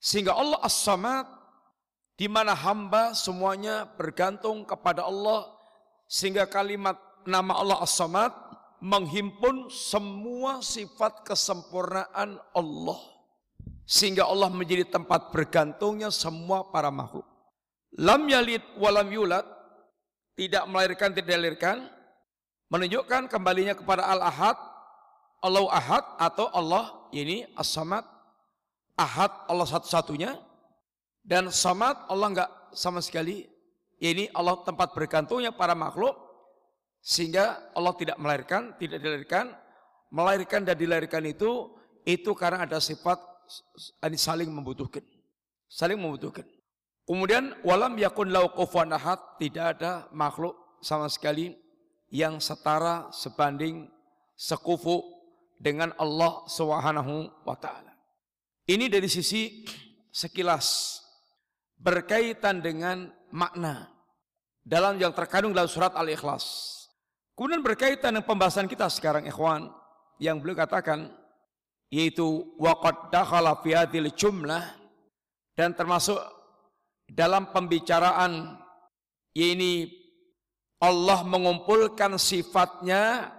[0.01, 1.29] Sehingga Allah As-Samad
[2.17, 5.52] di mana hamba semuanya bergantung kepada Allah
[6.07, 8.31] sehingga kalimat nama Allah As-Samad
[8.83, 12.99] menghimpun semua sifat kesempurnaan Allah
[13.87, 17.27] sehingga Allah menjadi tempat bergantungnya semua para makhluk.
[17.95, 19.45] Lam yalid walam yulad
[20.33, 21.77] tidak melahirkan tidak dilahirkan
[22.73, 24.57] menunjukkan kembalinya kepada Al-Ahad
[25.43, 28.01] Allah Ahad atau Allah ini As-Samad
[28.97, 30.31] Ahad Allah satu-satunya
[31.21, 33.45] dan Samad Allah enggak sama sekali
[33.99, 36.15] ini Allah tempat bergantungnya para makhluk
[37.03, 39.51] sehingga Allah tidak melahirkan, tidak dilahirkan,
[40.08, 41.75] melahirkan dan dilahirkan itu
[42.08, 43.19] itu karena ada sifat
[44.15, 45.03] saling membutuhkan.
[45.67, 46.47] Saling membutuhkan.
[47.03, 48.47] Kemudian walam yakun lau
[49.36, 51.51] tidak ada makhluk sama sekali
[52.08, 53.91] yang setara sebanding
[54.39, 55.03] sekufu
[55.60, 57.91] dengan Allah Subhanahu wa taala.
[58.63, 59.67] Ini dari sisi
[60.08, 60.99] sekilas
[61.84, 63.91] berkaitan dengan makna
[64.63, 66.72] dalam yang terkandung dalam surat Al-Ikhlas.
[67.36, 69.67] Kemudian berkaitan dengan pembahasan kita sekarang ikhwan
[70.22, 71.12] yang beliau katakan
[71.91, 73.76] yaitu waqad dakhala fi
[74.15, 74.63] jumlah
[75.54, 76.17] dan termasuk
[77.10, 78.58] dalam pembicaraan
[79.36, 79.91] ini
[80.80, 83.34] Allah mengumpulkan sifatnya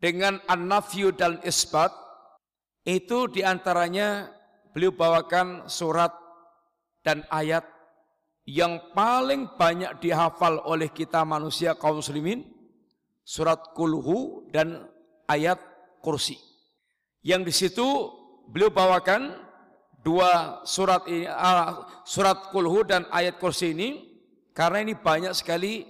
[0.00, 1.92] dengan an-nafyu dan isbat
[2.82, 4.32] itu di antaranya
[4.74, 6.21] beliau bawakan surat
[7.02, 7.66] dan ayat
[8.46, 12.42] yang paling banyak dihafal oleh kita manusia kaum muslimin
[13.22, 14.90] surat kulhu dan
[15.30, 15.58] ayat
[16.02, 16.38] kursi.
[17.22, 17.86] Yang di situ
[18.50, 19.38] beliau bawakan
[20.02, 24.18] dua surat ini, uh, surat kulhu dan ayat kursi ini
[24.50, 25.86] karena ini banyak sekali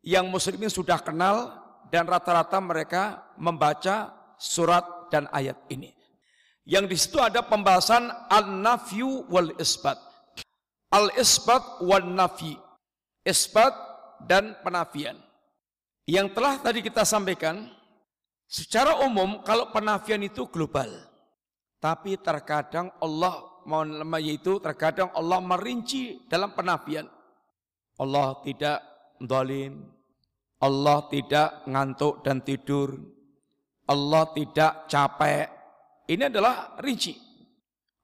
[0.00, 1.52] yang muslimin sudah kenal
[1.92, 5.92] dan rata-rata mereka membaca surat dan ayat ini.
[6.66, 10.00] Yang di situ ada pembahasan an-nafyu wal isbat.
[10.96, 12.56] Al-isbat wan nafi.
[13.20, 13.74] Isbat
[14.24, 15.20] dan penafian.
[16.08, 17.68] Yang telah tadi kita sampaikan,
[18.48, 20.88] secara umum kalau penafian itu global.
[21.82, 23.56] Tapi terkadang Allah
[24.22, 27.10] yaitu terkadang Allah merinci dalam penafian.
[27.98, 28.78] Allah tidak
[29.18, 29.82] dolim,
[30.62, 32.94] Allah tidak ngantuk dan tidur,
[33.90, 35.50] Allah tidak capek.
[36.06, 37.18] Ini adalah rinci.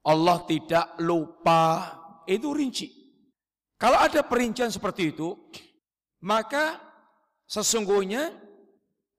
[0.03, 2.89] Allah tidak lupa, itu rinci.
[3.79, 5.35] Kalau ada perincian seperti itu,
[6.23, 6.79] maka
[7.51, 8.31] sesungguhnya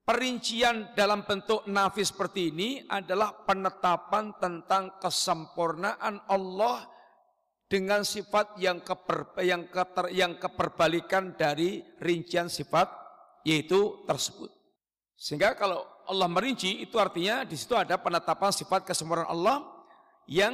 [0.08, 6.88] perincian dalam bentuk nafis seperti ini adalah penetapan tentang kesempurnaan Allah
[7.68, 12.88] dengan sifat yang keper, yang, keter, yang keperbalikan dari rincian sifat
[13.44, 14.52] yaitu tersebut.
[15.18, 19.64] Sehingga kalau Allah merinci itu artinya di situ ada penetapan sifat kesempurnaan Allah
[20.28, 20.54] yang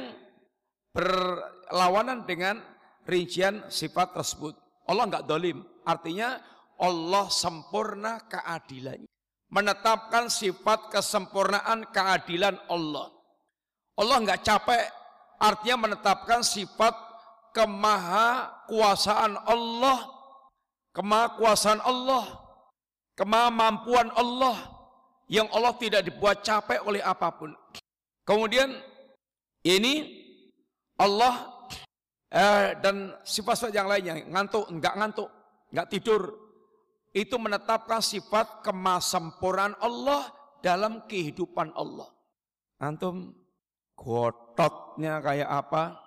[0.90, 2.58] berlawanan dengan
[3.06, 4.54] rincian sifat tersebut.
[4.90, 6.38] Allah enggak dolim, artinya
[6.80, 9.06] Allah sempurna keadilannya.
[9.50, 13.10] Menetapkan sifat kesempurnaan keadilan Allah.
[13.98, 14.86] Allah enggak capek,
[15.42, 16.94] artinya menetapkan sifat
[17.50, 20.06] kemaha kuasaan Allah,
[20.94, 22.24] kemaha kuasaan Allah,
[23.18, 24.56] kemampuan Allah
[25.26, 27.50] yang Allah tidak dibuat capek oleh apa pun.
[28.22, 28.70] Kemudian
[29.66, 30.19] ini
[31.00, 31.64] Allah
[32.28, 35.28] eh, dan sifat-sifat yang lainnya ngantuk, enggak ngantuk,
[35.72, 36.22] enggak tidur
[37.16, 42.06] itu menetapkan sifat kemasempurnaan Allah dalam kehidupan Allah.
[42.78, 43.34] Antum
[43.96, 45.98] gototnya kayak apa?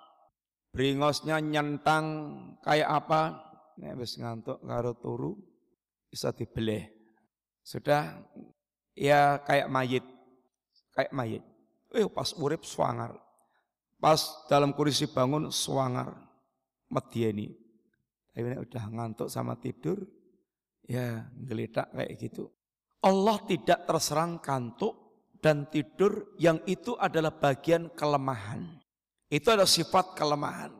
[0.74, 2.04] Bringosnya nyentang
[2.62, 3.20] kayak apa?
[3.98, 5.34] Wis ngantuk karo turu
[6.10, 6.90] bisa dibeleh.
[7.62, 8.22] Sudah
[8.94, 10.04] ya kayak mayit.
[10.94, 11.42] Kayak mayit.
[11.94, 13.23] Eh pas urip swanger.
[14.04, 14.20] Pas
[14.52, 16.12] dalam kursi bangun swanger,
[16.92, 17.48] medieni.
[18.36, 19.96] Tapi udah ngantuk sama tidur,
[20.84, 22.52] ya geletak kayak gitu.
[23.00, 24.92] Allah tidak terserang kantuk
[25.40, 28.76] dan tidur yang itu adalah bagian kelemahan.
[29.32, 30.76] Itu adalah sifat kelemahan.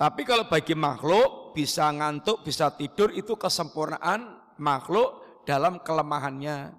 [0.00, 6.72] Tapi kalau bagi makhluk bisa ngantuk, bisa tidur itu kesempurnaan makhluk dalam kelemahannya.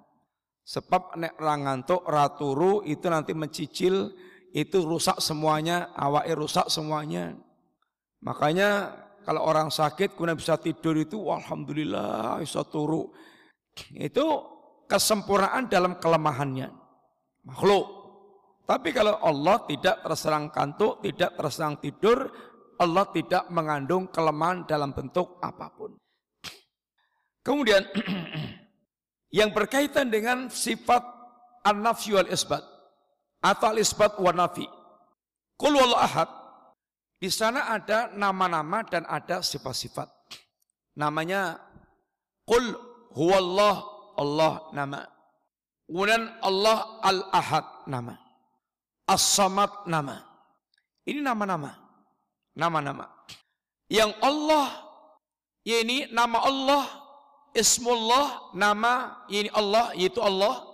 [0.66, 4.10] Sebab nek ngantuk raturu itu nanti mencicil
[4.58, 7.38] itu rusak semuanya, awaknya rusak semuanya.
[8.26, 8.90] Makanya
[9.22, 13.14] kalau orang sakit kemudian bisa tidur itu alhamdulillah bisa turu.
[13.94, 14.26] Itu
[14.90, 16.74] kesempurnaan dalam kelemahannya.
[17.46, 17.86] Makhluk.
[18.66, 22.26] Tapi kalau Allah tidak terserang kantuk, tidak terserang tidur,
[22.82, 25.94] Allah tidak mengandung kelemahan dalam bentuk apa pun.
[27.46, 27.86] Kemudian
[29.38, 31.06] yang berkaitan dengan sifat
[31.62, 32.77] an-nafyu isbat
[33.42, 34.66] atau al-isbat wa nafi.
[35.98, 36.30] Ahad
[37.18, 40.06] Di sana ada nama-nama dan ada sifat-sifat.
[40.98, 41.58] Namanya
[42.46, 42.78] Qul
[43.18, 43.76] huwallah
[44.18, 45.02] Allah nama.
[45.88, 48.16] Kemudian Allah al-ahad nama.
[49.08, 50.20] As-samad nama.
[51.08, 51.72] Ini nama-nama.
[52.58, 53.08] Nama-nama.
[53.88, 54.68] Yang Allah,
[55.64, 56.84] ini nama Allah,
[57.56, 60.67] Ismullah, nama ini Allah, yaitu Allah,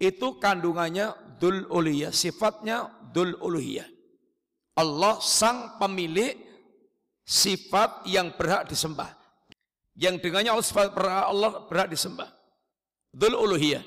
[0.00, 3.84] itu kandungannya dul uliyah, sifatnya dul uluhiyah.
[4.80, 6.40] Allah sang pemilik
[7.28, 9.12] sifat yang berhak disembah.
[9.92, 12.32] Yang dengannya Allah sifat berhak Allah berhak disembah.
[13.12, 13.84] Dul uluhiyah.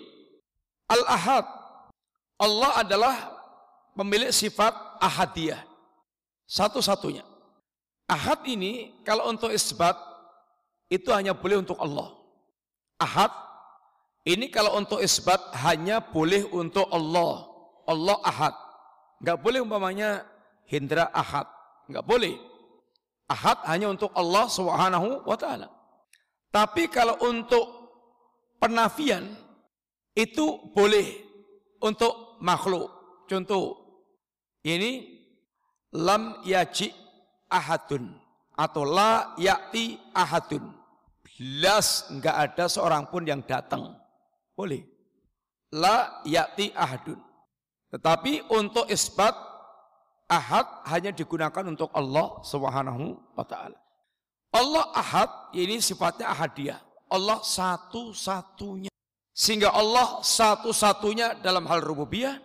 [0.93, 1.49] Al-ahad.
[2.38, 3.16] Allah adalah
[3.97, 5.66] pemilik sifat ahadiyah.
[6.45, 7.26] Satu-satunya.
[8.05, 9.95] Ahad ini kalau untuk isbat
[10.91, 12.14] itu hanya boleh untuk Allah.
[13.01, 13.32] Ahad
[14.24, 17.43] ini kalau untuk isbat hanya boleh untuk Allah.
[17.84, 18.55] Allah ahad.
[19.19, 20.24] Enggak boleh umpamanya
[20.63, 21.43] hindra ahad.
[21.91, 22.39] Enggak boleh.
[23.28, 25.67] Ahad hanya untuk Allah Subhanahu wa taala.
[26.55, 27.67] Tapi kalau untuk
[28.63, 29.36] penafian
[30.15, 31.19] itu boleh
[31.84, 32.88] untuk makhluk.
[33.28, 33.76] Contoh
[34.63, 35.19] ini
[35.91, 36.95] lam yaji
[37.51, 38.07] ahadun
[38.55, 40.63] atau la yakti ahadun.
[41.28, 44.03] Belas enggak ada seorang pun yang datang.
[44.54, 44.86] Boleh.
[45.74, 47.18] La ya'ti ahadun.
[47.89, 49.34] Tetapi untuk isbat
[50.30, 53.45] ahad hanya digunakan untuk Allah Subhanahu wa.
[54.54, 56.82] Allah ahad ini sifatnya ahadiyah.
[57.10, 58.89] Allah satu-satunya.
[59.34, 62.38] Sehingga Allah satu-satunya dalam hal rububiyah.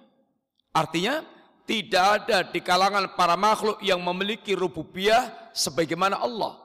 [0.73, 1.21] Artinya
[1.69, 6.57] tidak ada di kalangan para makhluk yang memiliki rububiyah sebagaimana Allah.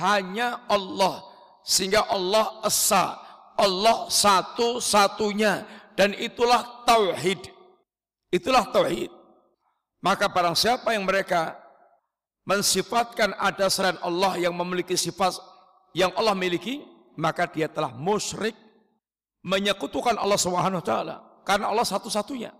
[0.00, 1.24] Hanya Allah.
[1.64, 3.23] Sehingga Allah esa,
[3.54, 5.62] Allah satu-satunya
[5.94, 7.50] dan itulah tauhid.
[8.34, 9.10] Itulah tauhid.
[10.02, 11.56] Maka barang siapa yang mereka
[12.44, 15.38] mensifatkan ada selain Allah yang memiliki sifat
[15.96, 16.84] yang Allah miliki,
[17.16, 18.52] maka dia telah musyrik
[19.40, 22.52] menyekutukan Allah Subhanahu wa taala karena Allah satu-satunya.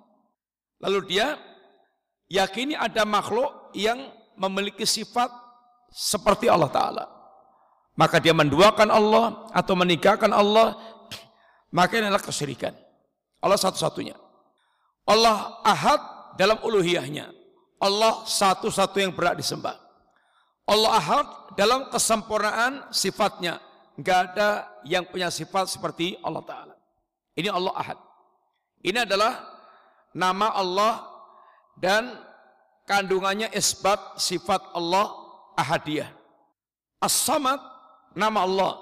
[0.80, 1.36] Lalu dia
[2.30, 5.28] yakini ada makhluk yang memiliki sifat
[5.90, 7.04] seperti Allah taala
[7.94, 10.74] maka dia menduakan Allah atau menikahkan Allah,
[11.70, 12.74] maka ini adalah kesyirikan.
[13.38, 14.18] Allah satu-satunya.
[15.06, 16.00] Allah ahad
[16.34, 17.30] dalam uluhiyahnya.
[17.78, 19.76] Allah satu-satu yang berat disembah.
[20.64, 23.60] Allah ahad dalam kesempurnaan sifatnya.
[23.94, 26.74] Enggak ada yang punya sifat seperti Allah Ta'ala.
[27.36, 27.98] Ini Allah ahad.
[28.82, 29.38] Ini adalah
[30.16, 31.04] nama Allah
[31.78, 32.10] dan
[32.88, 35.10] kandungannya isbat sifat Allah
[35.54, 36.10] ahadiyah.
[37.02, 37.73] As-samad
[38.14, 38.72] nama Allah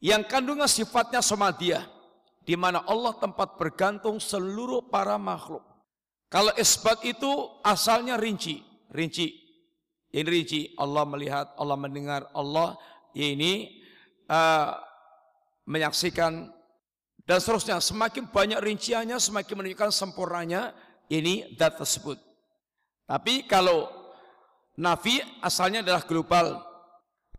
[0.00, 1.84] yang kandungan sifatnya somadiyah
[2.48, 5.60] di mana Allah tempat bergantung seluruh para makhluk.
[6.32, 7.28] Kalau isbat itu
[7.60, 8.60] asalnya rinci,
[8.92, 9.32] rinci.
[10.08, 12.80] Ini rinci, Allah melihat, Allah mendengar, Allah
[13.12, 13.84] ini
[14.28, 14.72] uh,
[15.68, 16.48] menyaksikan
[17.28, 17.80] dan seterusnya.
[17.84, 20.72] Semakin banyak rinciannya, semakin menunjukkan sempurnanya
[21.12, 22.16] ini dat tersebut.
[23.04, 23.88] Tapi kalau
[24.80, 26.64] nafi asalnya adalah global,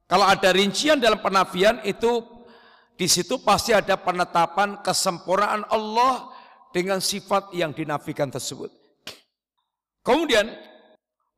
[0.10, 2.26] kalau ada rincian dalam penafian itu
[2.98, 6.34] di situ pasti ada penetapan kesempurnaan Allah
[6.74, 8.74] dengan sifat yang dinafikan tersebut.
[10.02, 10.50] Kemudian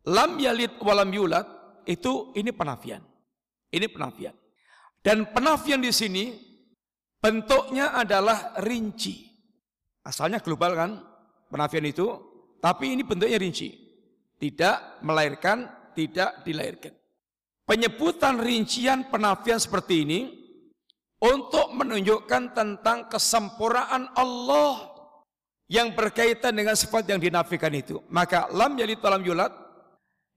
[0.08, 1.44] lam yalid walam yulad
[1.84, 3.04] itu ini penafian.
[3.76, 4.32] Ini penafian.
[5.04, 6.32] Dan penafian di sini
[7.20, 9.28] bentuknya adalah rinci.
[10.08, 10.92] Asalnya global kan
[11.52, 12.08] penafian itu,
[12.64, 13.68] tapi ini bentuknya rinci.
[14.40, 17.01] Tidak melahirkan, tidak dilahirkan
[17.72, 20.20] penyebutan rincian penafian seperti ini
[21.24, 24.92] untuk menunjukkan tentang kesempurnaan Allah
[25.72, 28.04] yang berkaitan dengan sifat yang dinafikan itu.
[28.12, 29.56] Maka lam yalid dalam yulat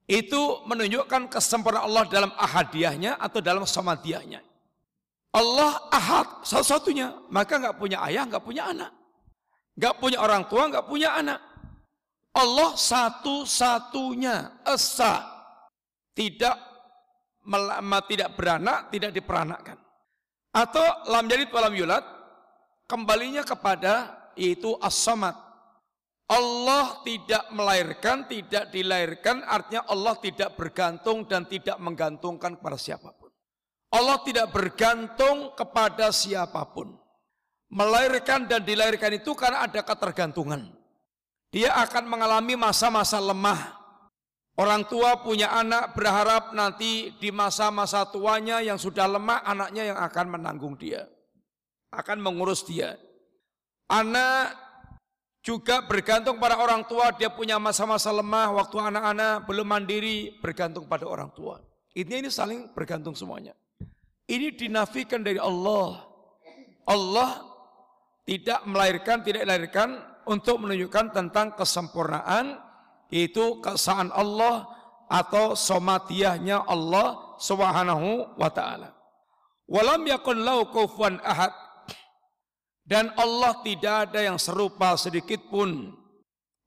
[0.07, 4.39] itu menunjukkan kesempurnaan Allah dalam ahadiyahnya atau dalam samadiyahnya.
[5.35, 8.95] Allah ahad satu-satunya, maka nggak punya ayah, nggak punya anak,
[9.75, 11.43] nggak punya orang tua, nggak punya anak.
[12.31, 15.27] Allah satu-satunya esa,
[16.15, 16.74] tidak
[18.09, 19.79] tidak beranak, tidak diperanakkan.
[20.55, 22.05] Atau lam jadi walam yulat,
[22.89, 25.35] kembalinya kepada yaitu as-samad.
[26.25, 33.29] Allah tidak melahirkan, tidak dilahirkan, artinya Allah tidak bergantung dan tidak menggantungkan kepada siapa pun.
[33.93, 36.97] Allah tidak bergantung kepada siapa pun.
[37.69, 40.73] Melahirkan dan dilahirkan itu karena ada ketergantungan.
[41.53, 43.84] Dia akan mengalami masa-masa lemah,
[44.55, 50.39] Orang tua punya anak berharap nanti di masa-masa tuanya yang sudah lemah anaknya yang akan
[50.39, 51.11] menanggung dia.
[51.91, 52.95] Akan mengurus dia.
[53.91, 54.65] Anak
[55.45, 61.05] Juga bergantung pada orang tua, dia punya masa-masa lemah, waktu anak-anak belum mandiri, bergantung pada
[61.05, 61.61] orang tua.
[61.93, 63.53] Ini ini saling bergantung semuanya.
[64.25, 66.01] Ini dinafikan dari Allah.
[66.89, 67.45] Allah
[68.25, 72.64] tidak melahirkan, tidak dilahirkan untuk menunjukkan tentang kesempurnaan,
[73.13, 74.69] yaitu keesaan Allah
[75.09, 78.95] atau somatiyahnya Allah subhanahu wa ta'ala.
[79.69, 81.53] Walam yakun lau kufuan ahad
[82.85, 85.97] dan Allah tidak ada yang serupa sedikit pun.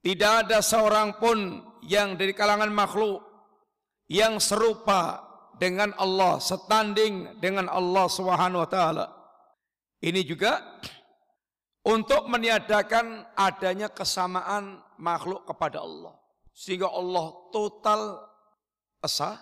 [0.01, 3.21] Tidak ada seorang pun yang dari kalangan makhluk
[4.09, 5.21] yang serupa
[5.61, 9.05] dengan Allah, setanding dengan Allah Subhanahu wa taala.
[10.01, 10.61] Ini juga
[11.85, 16.13] untuk meniadakan adanya kesamaan makhluk kepada Allah.
[16.57, 18.17] Sehingga Allah total
[19.05, 19.37] esa,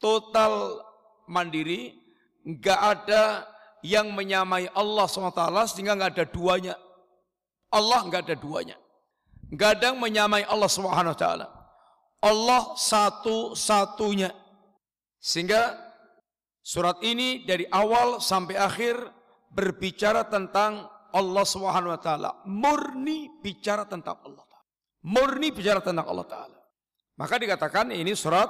[0.00, 0.80] total
[1.28, 1.92] mandiri,
[2.40, 3.44] enggak ada
[3.84, 6.74] yang menyamai Allah SWT sehingga nggak ada duanya.
[7.68, 8.80] Allah nggak ada duanya.
[9.52, 11.26] Nggak ada yang menyamai Allah SWT.
[12.22, 14.32] Allah satu-satunya.
[15.20, 15.76] Sehingga
[16.64, 18.96] surat ini dari awal sampai akhir
[19.52, 22.08] berbicara tentang Allah SWT.
[22.48, 24.41] Murni bicara tentang Allah.
[25.02, 26.58] Murni bicara tentang Allah Ta'ala.
[27.18, 28.48] Maka dikatakan ini surat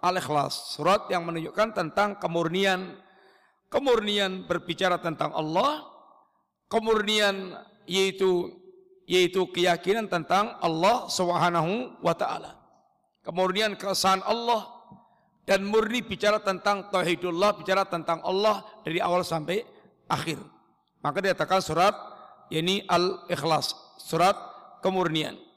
[0.00, 0.74] Al-Ikhlas.
[0.74, 2.94] Surat yang menunjukkan tentang kemurnian
[3.70, 5.86] kemurnian berbicara tentang Allah,
[6.66, 7.54] kemurnian
[7.86, 8.50] yaitu
[9.06, 12.58] yaitu keyakinan tentang Allah Subhanahu wa taala.
[13.26, 14.66] Kemurnian keesaan Allah
[15.46, 19.62] dan murni bicara tentang tauhidullah, bicara tentang Allah dari awal sampai
[20.06, 20.38] akhir.
[21.00, 21.94] Maka dikatakan surat
[22.54, 24.36] ini Al-Ikhlas, surat
[24.82, 25.49] kemurnian.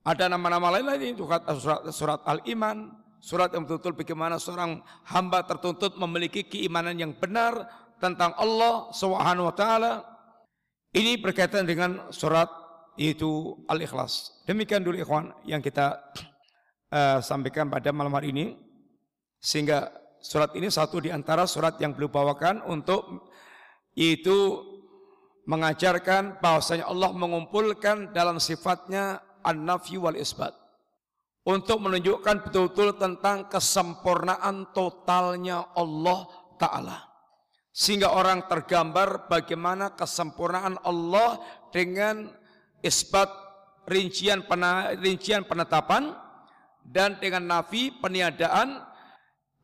[0.00, 4.80] Ada nama-nama lain lagi surat, surat, surat Al-Iman, Surat yang betul-betul bagaimana seorang
[5.12, 7.68] hamba tertuntut memiliki keimanan yang benar
[8.00, 9.92] tentang Allah Subhanahu wa taala.
[10.96, 12.48] Ini berkaitan dengan surat
[12.96, 14.40] yaitu Al-Ikhlas.
[14.48, 16.00] Demikian dulu ikhwan yang kita
[16.90, 18.46] uh, sampaikan pada malam hari ini.
[19.36, 19.92] Sehingga
[20.24, 23.28] surat ini satu di antara surat yang beliau bawakan untuk
[23.92, 24.64] yaitu
[25.44, 30.52] mengajarkan bahwasanya Allah mengumpulkan dalam sifatnya an-nafyu wal isbat
[31.44, 36.28] untuk menunjukkan betul-betul tentang kesempurnaan totalnya Allah
[36.60, 36.98] Ta'ala.
[37.70, 41.40] Sehingga orang tergambar bagaimana kesempurnaan Allah
[41.72, 42.28] dengan
[42.84, 43.30] isbat
[43.88, 46.12] rincian, pena, rincian penetapan
[46.84, 48.84] dan dengan nafi peniadaan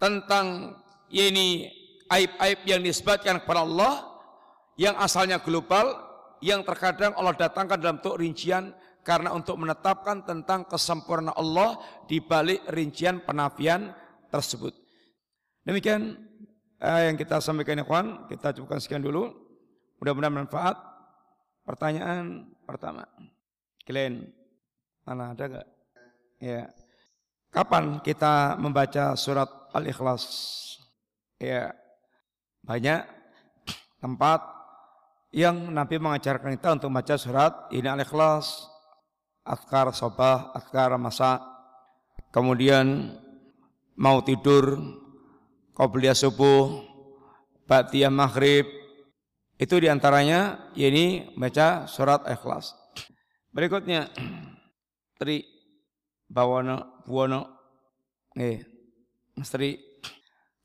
[0.01, 0.77] tentang
[1.13, 1.69] ini
[2.09, 3.95] aib-aib yang disebutkan kepada Allah
[4.79, 6.07] yang asalnya global
[6.45, 8.71] yang terkadang Allah datangkan dalam bentuk rincian
[9.07, 11.79] karena untuk menetapkan tentang kesempurnaan Allah
[12.11, 13.95] di balik rincian penafian
[14.35, 14.75] tersebut.
[15.63, 16.19] Demikian
[16.83, 19.31] eh, yang kita sampaikan ikhwan, kita cukupkan sekian dulu.
[20.03, 20.75] Mudah-mudahan manfaat.
[21.63, 23.07] Pertanyaan pertama.
[23.87, 24.27] Kalian
[25.07, 25.69] mana ada gak?
[26.43, 26.67] Ya.
[27.55, 30.27] Kapan kita membaca surat Al-Ikhlas?
[31.39, 31.71] Ya.
[32.67, 33.07] Banyak
[34.03, 34.43] tempat
[35.31, 38.76] yang Nabi mengajarkan kita untuk membaca surat ini Al-Ikhlas
[39.47, 41.39] askar sobah, askar masa,
[42.35, 43.15] kemudian
[43.95, 44.77] mau tidur,
[45.73, 46.83] qobliyah subuh,
[47.65, 48.67] ba'diyah maghrib,
[49.57, 52.77] itu di antaranya ini baca surat ikhlas.
[53.55, 54.13] Berikutnya,
[55.17, 55.41] Tri
[56.29, 57.41] Bawono Buwono,
[58.37, 58.61] eh,
[59.33, 59.81] Mas Tri.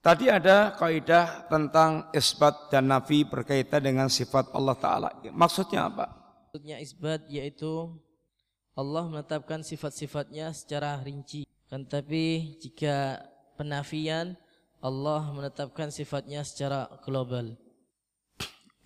[0.02, 5.10] Tadi ada kaidah tentang isbat dan nafi berkaitan dengan sifat Allah Ta'ala.
[5.30, 6.10] Maksudnya apa?
[6.50, 7.96] Maksudnya isbat yaitu
[8.72, 11.44] Allah menetapkan sifat-sifatnya secara rinci.
[11.68, 13.20] Kan tapi jika
[13.60, 14.40] penafian
[14.80, 17.54] Allah menetapkan sifatnya secara global.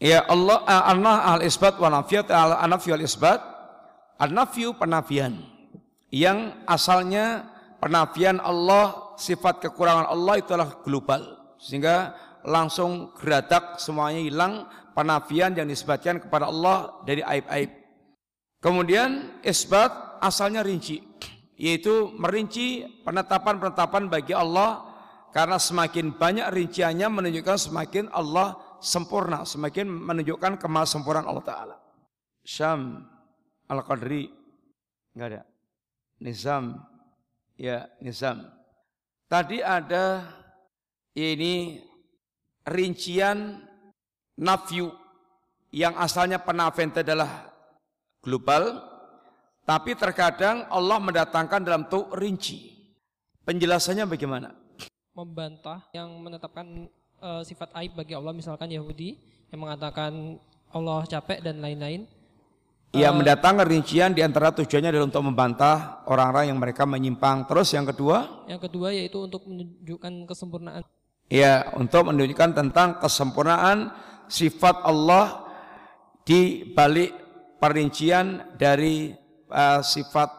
[0.01, 3.39] Ya Allah eh, Allah al isbat wa nafiyat al anafi wal isbat
[4.19, 5.39] al nafiu penafian
[6.11, 7.47] yang asalnya
[7.79, 12.11] penafian Allah sifat kekurangan Allah itulah global sehingga
[12.43, 14.53] langsung geradak semuanya hilang
[14.91, 17.84] penafian yang disebutkan kepada Allah dari aib-aib
[18.66, 20.97] Kemudian isbat asalnya rinci,
[21.53, 24.82] yaitu merinci penetapan-penetapan bagi Allah
[25.30, 31.76] karena semakin banyak rinciannya menunjukkan semakin Allah sempurna, semakin menunjukkan kemahasempurnaan Allah Ta'ala.
[32.41, 33.05] Syam
[33.70, 34.34] Al-Qadri,
[35.13, 35.41] enggak ada.
[36.26, 36.82] Nizam,
[37.61, 38.49] ya Nizam.
[39.30, 40.26] Tadi ada
[41.13, 41.86] ini
[42.66, 43.61] rincian
[44.41, 44.89] nafyu
[45.70, 47.55] yang asalnya penafian adalah
[48.26, 48.82] global,
[49.63, 52.73] tapi terkadang Allah mendatangkan dalam bentuk rinci.
[53.45, 54.49] Penjelasannya bagaimana?
[55.13, 56.89] Membantah yang menetapkan
[57.21, 59.21] uh, sifat aib bagi Allah, misalkan Yahudi
[59.53, 60.41] yang mengatakan
[60.73, 62.09] Allah capek dan lain-lain.
[62.95, 67.43] Ia mendatangkan rincian di antara tujuannya adalah untuk membantah orang-orang yang mereka menyimpang.
[67.43, 68.47] Terus yang kedua?
[68.47, 70.82] Yang kedua yaitu untuk menunjukkan kesempurnaan.
[71.28, 73.91] Ya, untuk menunjukkan tentang kesempurnaan
[74.32, 75.43] sifat Allah
[76.23, 77.24] di balik
[77.66, 79.09] perincian dari
[79.49, 80.30] uh, sifat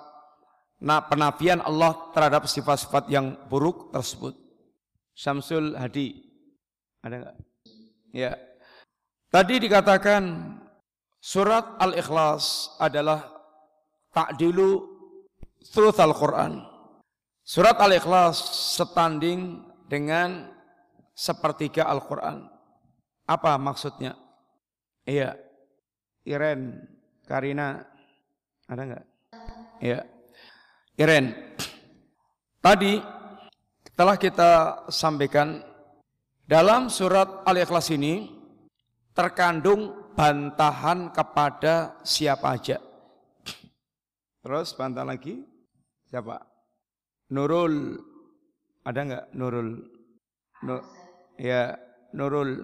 [0.79, 4.39] nah, penafian Allah terhadap sifat-sifat yang buruk tersebut.
[5.11, 6.23] Syamsul Hadi.
[7.03, 7.37] Ada enggak?
[8.15, 8.39] Ya.
[9.27, 10.23] Tadi dikatakan
[11.19, 13.27] Surat Al-Ikhlas adalah
[14.15, 14.87] takdilu
[15.75, 16.63] thuluth Al-Quran.
[17.43, 18.39] Surat Al-Ikhlas
[18.79, 20.55] setanding dengan
[21.11, 22.47] sepertiga Al-Quran.
[23.27, 24.15] Apa maksudnya?
[25.03, 25.35] Iya.
[26.23, 26.87] Iren,
[27.27, 27.83] Karina,
[28.71, 29.05] ada enggak?
[29.83, 30.01] Iya.
[30.97, 31.35] Iren.
[32.63, 33.03] Tadi
[33.99, 34.51] telah kita
[34.89, 35.61] sampaikan
[36.47, 38.31] dalam surat Al-Ikhlas ini
[39.11, 42.79] terkandung bantahan kepada siapa aja.
[44.47, 45.43] Terus bantah lagi
[46.07, 46.39] siapa?
[47.35, 47.99] Nurul
[48.87, 49.83] ada nggak Nurul?
[50.63, 50.81] Nur,
[51.35, 51.75] ya
[52.15, 52.63] Nurul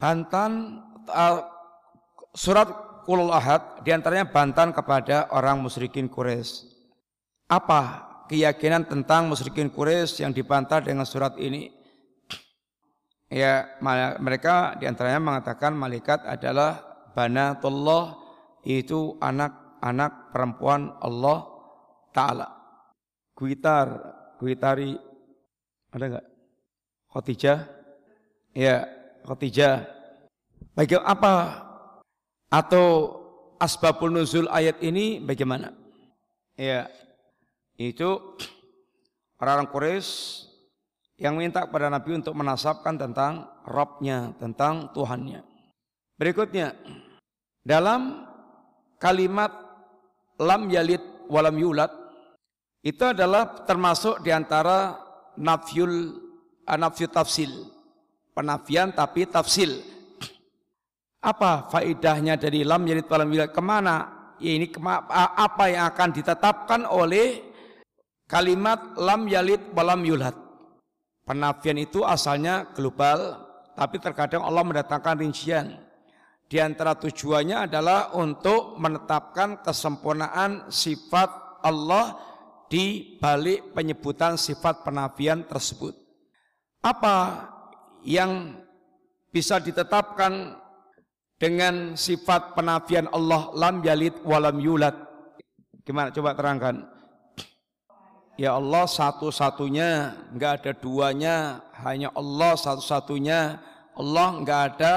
[0.00, 0.80] bantan
[1.12, 1.44] uh,
[2.32, 6.66] surat Kulul Ahad di antaranya bantan kepada orang musyrikin Quraisy.
[7.46, 11.70] Apa keyakinan tentang musyrikin Quraisy yang dibantah dengan surat ini?
[13.30, 13.78] Ya,
[14.18, 16.82] mereka di antaranya mengatakan malaikat adalah
[17.14, 18.18] banatullah
[18.66, 21.46] itu anak-anak perempuan Allah
[22.10, 22.50] Ta'ala.
[23.38, 23.86] Kuitar,
[24.42, 24.98] kuitari,
[25.94, 26.26] ada enggak?
[27.14, 27.58] Khotijah?
[28.50, 28.86] Ya,
[29.22, 29.86] Khotijah.
[30.74, 31.32] Bagaimana apa
[32.56, 33.12] atau
[33.60, 35.76] asbabul nuzul ayat ini bagaimana?
[36.56, 36.88] Ya,
[37.76, 38.16] itu
[39.36, 40.10] orang-orang Quraisy
[41.20, 45.44] yang minta kepada Nabi untuk menasabkan tentang Robnya, tentang Tuhannya.
[46.16, 46.72] Berikutnya,
[47.60, 48.24] dalam
[48.96, 49.52] kalimat
[50.40, 51.92] lam yalid walam yulad,
[52.80, 54.96] itu adalah termasuk di antara
[55.36, 56.24] nafyul
[56.64, 57.52] nafyu tafsil.
[58.32, 59.95] Penafian tapi tafsil.
[61.26, 63.50] Apa faidahnya dari lam yalid walam yulad?
[63.50, 64.14] Ke mana?
[64.38, 67.42] Ya ini kema apa yang akan ditetapkan oleh
[68.30, 70.38] kalimat lam yalid walam yulad?
[71.26, 73.42] Penafian itu asalnya global,
[73.74, 75.82] tapi terkadang Allah mendatangkan rincian.
[76.46, 82.14] Di antara tujuannya adalah untuk menetapkan kesempurnaan sifat Allah
[82.70, 85.98] di balik penyebutan sifat penafian tersebut.
[86.86, 87.50] Apa
[88.06, 88.62] yang
[89.34, 90.54] bisa ditetapkan
[91.36, 94.96] dengan sifat penafian Allah lam yalid walam yulad?
[95.86, 96.96] Gimana coba terangkan?
[98.36, 101.36] Ya Allah satu-satunya, enggak ada duanya,
[101.80, 103.56] hanya Allah satu-satunya.
[103.96, 104.94] Allah enggak ada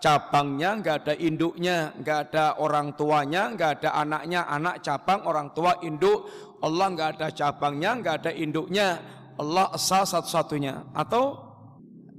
[0.00, 5.76] cabangnya, enggak ada induknya, enggak ada orang tuanya, enggak ada anaknya, anak cabang, orang tua,
[5.84, 6.32] induk.
[6.64, 8.88] Allah enggak ada cabangnya, enggak ada induknya.
[9.36, 10.88] Allah esa satu-satunya.
[10.96, 11.44] Atau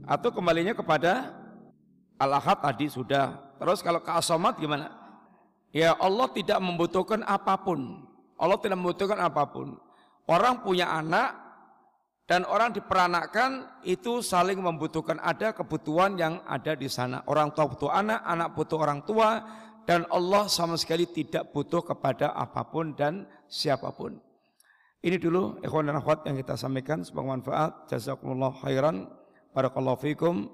[0.05, 1.34] atau kembalinya kepada
[2.22, 3.49] Al-Ahad tadi sudah.
[3.60, 4.95] Terus kalau ke Asomat gimana?
[5.70, 8.07] Ya Allah tidak membutuhkan apa pun.
[8.39, 9.76] Allah tidak membutuhkan apa pun.
[10.26, 11.36] Orang punya anak
[12.30, 17.26] dan orang diperanakkan itu saling membutuhkan ada kebutuhan yang ada di sana.
[17.28, 19.43] Orang tua butuh anak, anak butuh orang tua
[19.89, 24.22] dan Allah sama sekali tidak butuh kepada apa pun dan siapa pun.
[25.01, 27.89] Ini dulu ikhwan dan akhwat yang kita sampaikan sebagai manfaat.
[27.89, 29.10] Jazakumullah khairan.
[29.55, 30.53] Barakallahu fiikum.